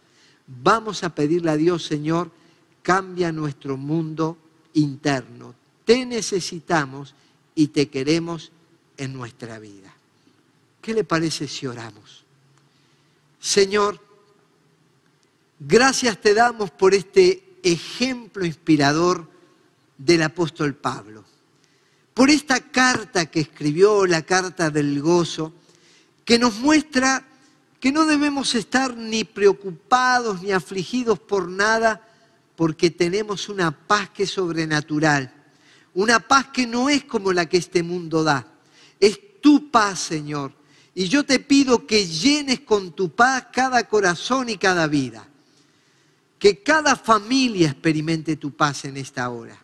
vamos 0.46 1.02
a 1.02 1.14
pedirle 1.14 1.50
a 1.50 1.56
Dios, 1.56 1.82
Señor, 1.82 2.30
cambia 2.82 3.32
nuestro 3.32 3.78
mundo 3.78 4.36
interno. 4.74 5.54
Te 5.86 6.04
necesitamos 6.04 7.14
y 7.54 7.68
te 7.68 7.88
queremos 7.88 8.52
en 8.96 9.12
nuestra 9.12 9.58
vida. 9.58 9.94
¿Qué 10.80 10.94
le 10.94 11.04
parece 11.04 11.48
si 11.48 11.66
oramos? 11.66 12.24
Señor, 13.40 14.00
gracias 15.58 16.20
te 16.20 16.34
damos 16.34 16.70
por 16.70 16.94
este 16.94 17.56
ejemplo 17.62 18.44
inspirador 18.44 19.28
del 19.98 20.22
apóstol 20.22 20.74
Pablo 20.74 21.24
por 22.14 22.30
esta 22.30 22.60
carta 22.60 23.26
que 23.26 23.40
escribió, 23.40 24.06
la 24.06 24.22
carta 24.22 24.70
del 24.70 25.00
gozo, 25.00 25.52
que 26.24 26.38
nos 26.38 26.54
muestra 26.58 27.26
que 27.80 27.90
no 27.90 28.06
debemos 28.06 28.54
estar 28.54 28.96
ni 28.96 29.24
preocupados 29.24 30.42
ni 30.42 30.52
afligidos 30.52 31.18
por 31.18 31.48
nada, 31.48 32.06
porque 32.54 32.90
tenemos 32.90 33.48
una 33.48 33.72
paz 33.72 34.10
que 34.10 34.24
es 34.24 34.30
sobrenatural, 34.30 35.32
una 35.94 36.20
paz 36.20 36.48
que 36.52 36.66
no 36.66 36.88
es 36.88 37.04
como 37.04 37.32
la 37.32 37.48
que 37.48 37.58
este 37.58 37.82
mundo 37.82 38.24
da, 38.24 38.46
es 38.98 39.40
tu 39.40 39.70
paz, 39.70 40.00
Señor. 40.00 40.52
Y 40.94 41.08
yo 41.08 41.24
te 41.24 41.38
pido 41.38 41.86
que 41.86 42.06
llenes 42.06 42.60
con 42.60 42.92
tu 42.92 43.10
paz 43.10 43.46
cada 43.52 43.88
corazón 43.88 44.48
y 44.48 44.58
cada 44.58 44.86
vida, 44.86 45.26
que 46.38 46.62
cada 46.62 46.96
familia 46.96 47.70
experimente 47.70 48.36
tu 48.36 48.52
paz 48.52 48.84
en 48.84 48.96
esta 48.96 49.28
hora 49.30 49.62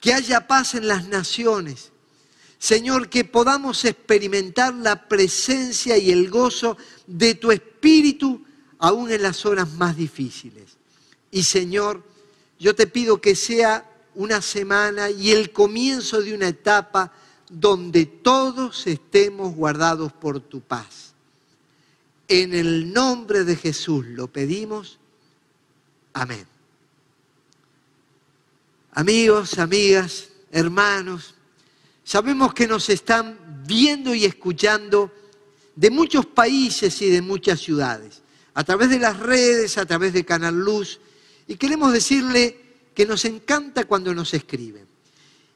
que 0.00 0.14
haya 0.14 0.46
paz 0.46 0.74
en 0.74 0.86
las 0.86 1.08
naciones. 1.08 1.90
Señor, 2.58 3.08
que 3.08 3.24
podamos 3.24 3.84
experimentar 3.84 4.72
la 4.74 5.08
presencia 5.08 5.98
y 5.98 6.12
el 6.12 6.30
gozo 6.30 6.76
de 7.08 7.34
tu 7.34 7.50
Espíritu 7.50 8.44
aún 8.78 9.10
en 9.10 9.22
las 9.22 9.44
horas 9.44 9.72
más 9.72 9.96
difíciles. 9.96 10.76
Y 11.32 11.42
Señor, 11.42 12.04
yo 12.58 12.74
te 12.74 12.86
pido 12.86 13.20
que 13.20 13.34
sea 13.34 13.84
una 14.16 14.42
semana 14.42 15.10
y 15.10 15.30
el 15.30 15.52
comienzo 15.52 16.20
de 16.20 16.34
una 16.34 16.48
etapa 16.48 17.12
donde 17.48 18.06
todos 18.06 18.86
estemos 18.86 19.54
guardados 19.54 20.12
por 20.12 20.40
tu 20.40 20.60
paz. 20.60 21.14
En 22.28 22.54
el 22.54 22.92
nombre 22.92 23.44
de 23.44 23.54
Jesús 23.54 24.04
lo 24.06 24.26
pedimos. 24.26 24.98
Amén. 26.12 26.46
Amigos, 28.92 29.58
amigas, 29.58 30.30
hermanos, 30.50 31.34
sabemos 32.02 32.54
que 32.54 32.66
nos 32.66 32.88
están 32.88 33.64
viendo 33.66 34.14
y 34.14 34.24
escuchando 34.24 35.12
de 35.74 35.90
muchos 35.90 36.24
países 36.24 37.00
y 37.02 37.10
de 37.10 37.20
muchas 37.20 37.60
ciudades, 37.60 38.22
a 38.54 38.64
través 38.64 38.88
de 38.88 38.98
las 38.98 39.18
redes, 39.20 39.76
a 39.76 39.84
través 39.84 40.14
de 40.14 40.24
Canal 40.24 40.58
Luz, 40.58 40.98
y 41.46 41.56
queremos 41.56 41.92
decirle 41.92 42.65
que 42.96 43.06
nos 43.06 43.24
encanta 43.24 43.84
cuando 43.84 44.12
nos 44.12 44.34
escriben. 44.34 44.86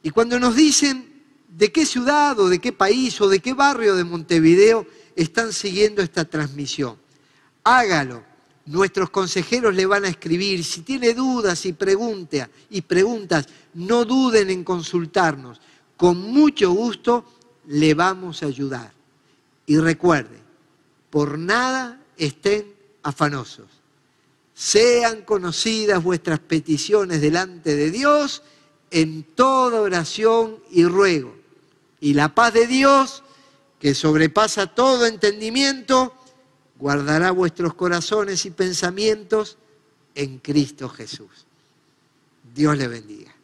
Y 0.03 0.11
cuando 0.11 0.38
nos 0.38 0.55
dicen 0.55 1.24
de 1.48 1.72
qué 1.72 1.85
ciudad 1.85 2.38
o 2.38 2.48
de 2.48 2.61
qué 2.61 2.72
país 2.72 3.20
o 3.20 3.29
de 3.29 3.40
qué 3.40 3.55
barrio 3.55 3.96
de 3.96 4.05
Montevideo 4.05 4.87
están 5.16 5.53
siguiendo 5.53 6.03
esta 6.03 6.24
transmisión. 6.24 6.96
Hágalo 7.64 8.31
Nuestros 8.66 9.11
consejeros 9.11 9.74
le 9.74 9.85
van 9.85 10.05
a 10.05 10.09
escribir. 10.09 10.62
Si 10.62 10.83
tiene 10.83 11.12
dudas 11.12 11.66
y, 11.66 11.72
pregunta, 11.72 12.48
y 12.68 12.83
preguntas, 12.83 13.48
no 13.74 14.05
duden 14.05 14.48
en 14.48 14.62
consultarnos. 14.62 15.61
Con 15.96 16.20
mucho 16.31 16.70
gusto 16.70 17.24
le 17.66 17.94
vamos 17.94 18.44
a 18.44 18.46
ayudar. 18.46 18.92
Y 19.66 19.79
recuerde, 19.79 20.38
por 21.11 21.37
nada 21.37 22.00
estén 22.16 22.72
afanosos. 23.03 23.66
Sean 24.61 25.23
conocidas 25.23 26.05
vuestras 26.05 26.38
peticiones 26.38 27.23
delante 27.23 27.75
de 27.75 27.90
Dios 27.90 28.42
en 28.90 29.23
toda 29.23 29.81
oración 29.81 30.59
y 30.70 30.85
ruego. 30.85 31.35
Y 31.99 32.12
la 32.12 32.35
paz 32.35 32.53
de 32.53 32.66
Dios, 32.66 33.23
que 33.79 33.94
sobrepasa 33.94 34.66
todo 34.66 35.07
entendimiento, 35.07 36.14
guardará 36.79 37.31
vuestros 37.31 37.73
corazones 37.73 38.44
y 38.44 38.51
pensamientos 38.51 39.57
en 40.14 40.37
Cristo 40.40 40.90
Jesús. 40.90 41.46
Dios 42.55 42.77
le 42.77 42.87
bendiga. 42.87 43.35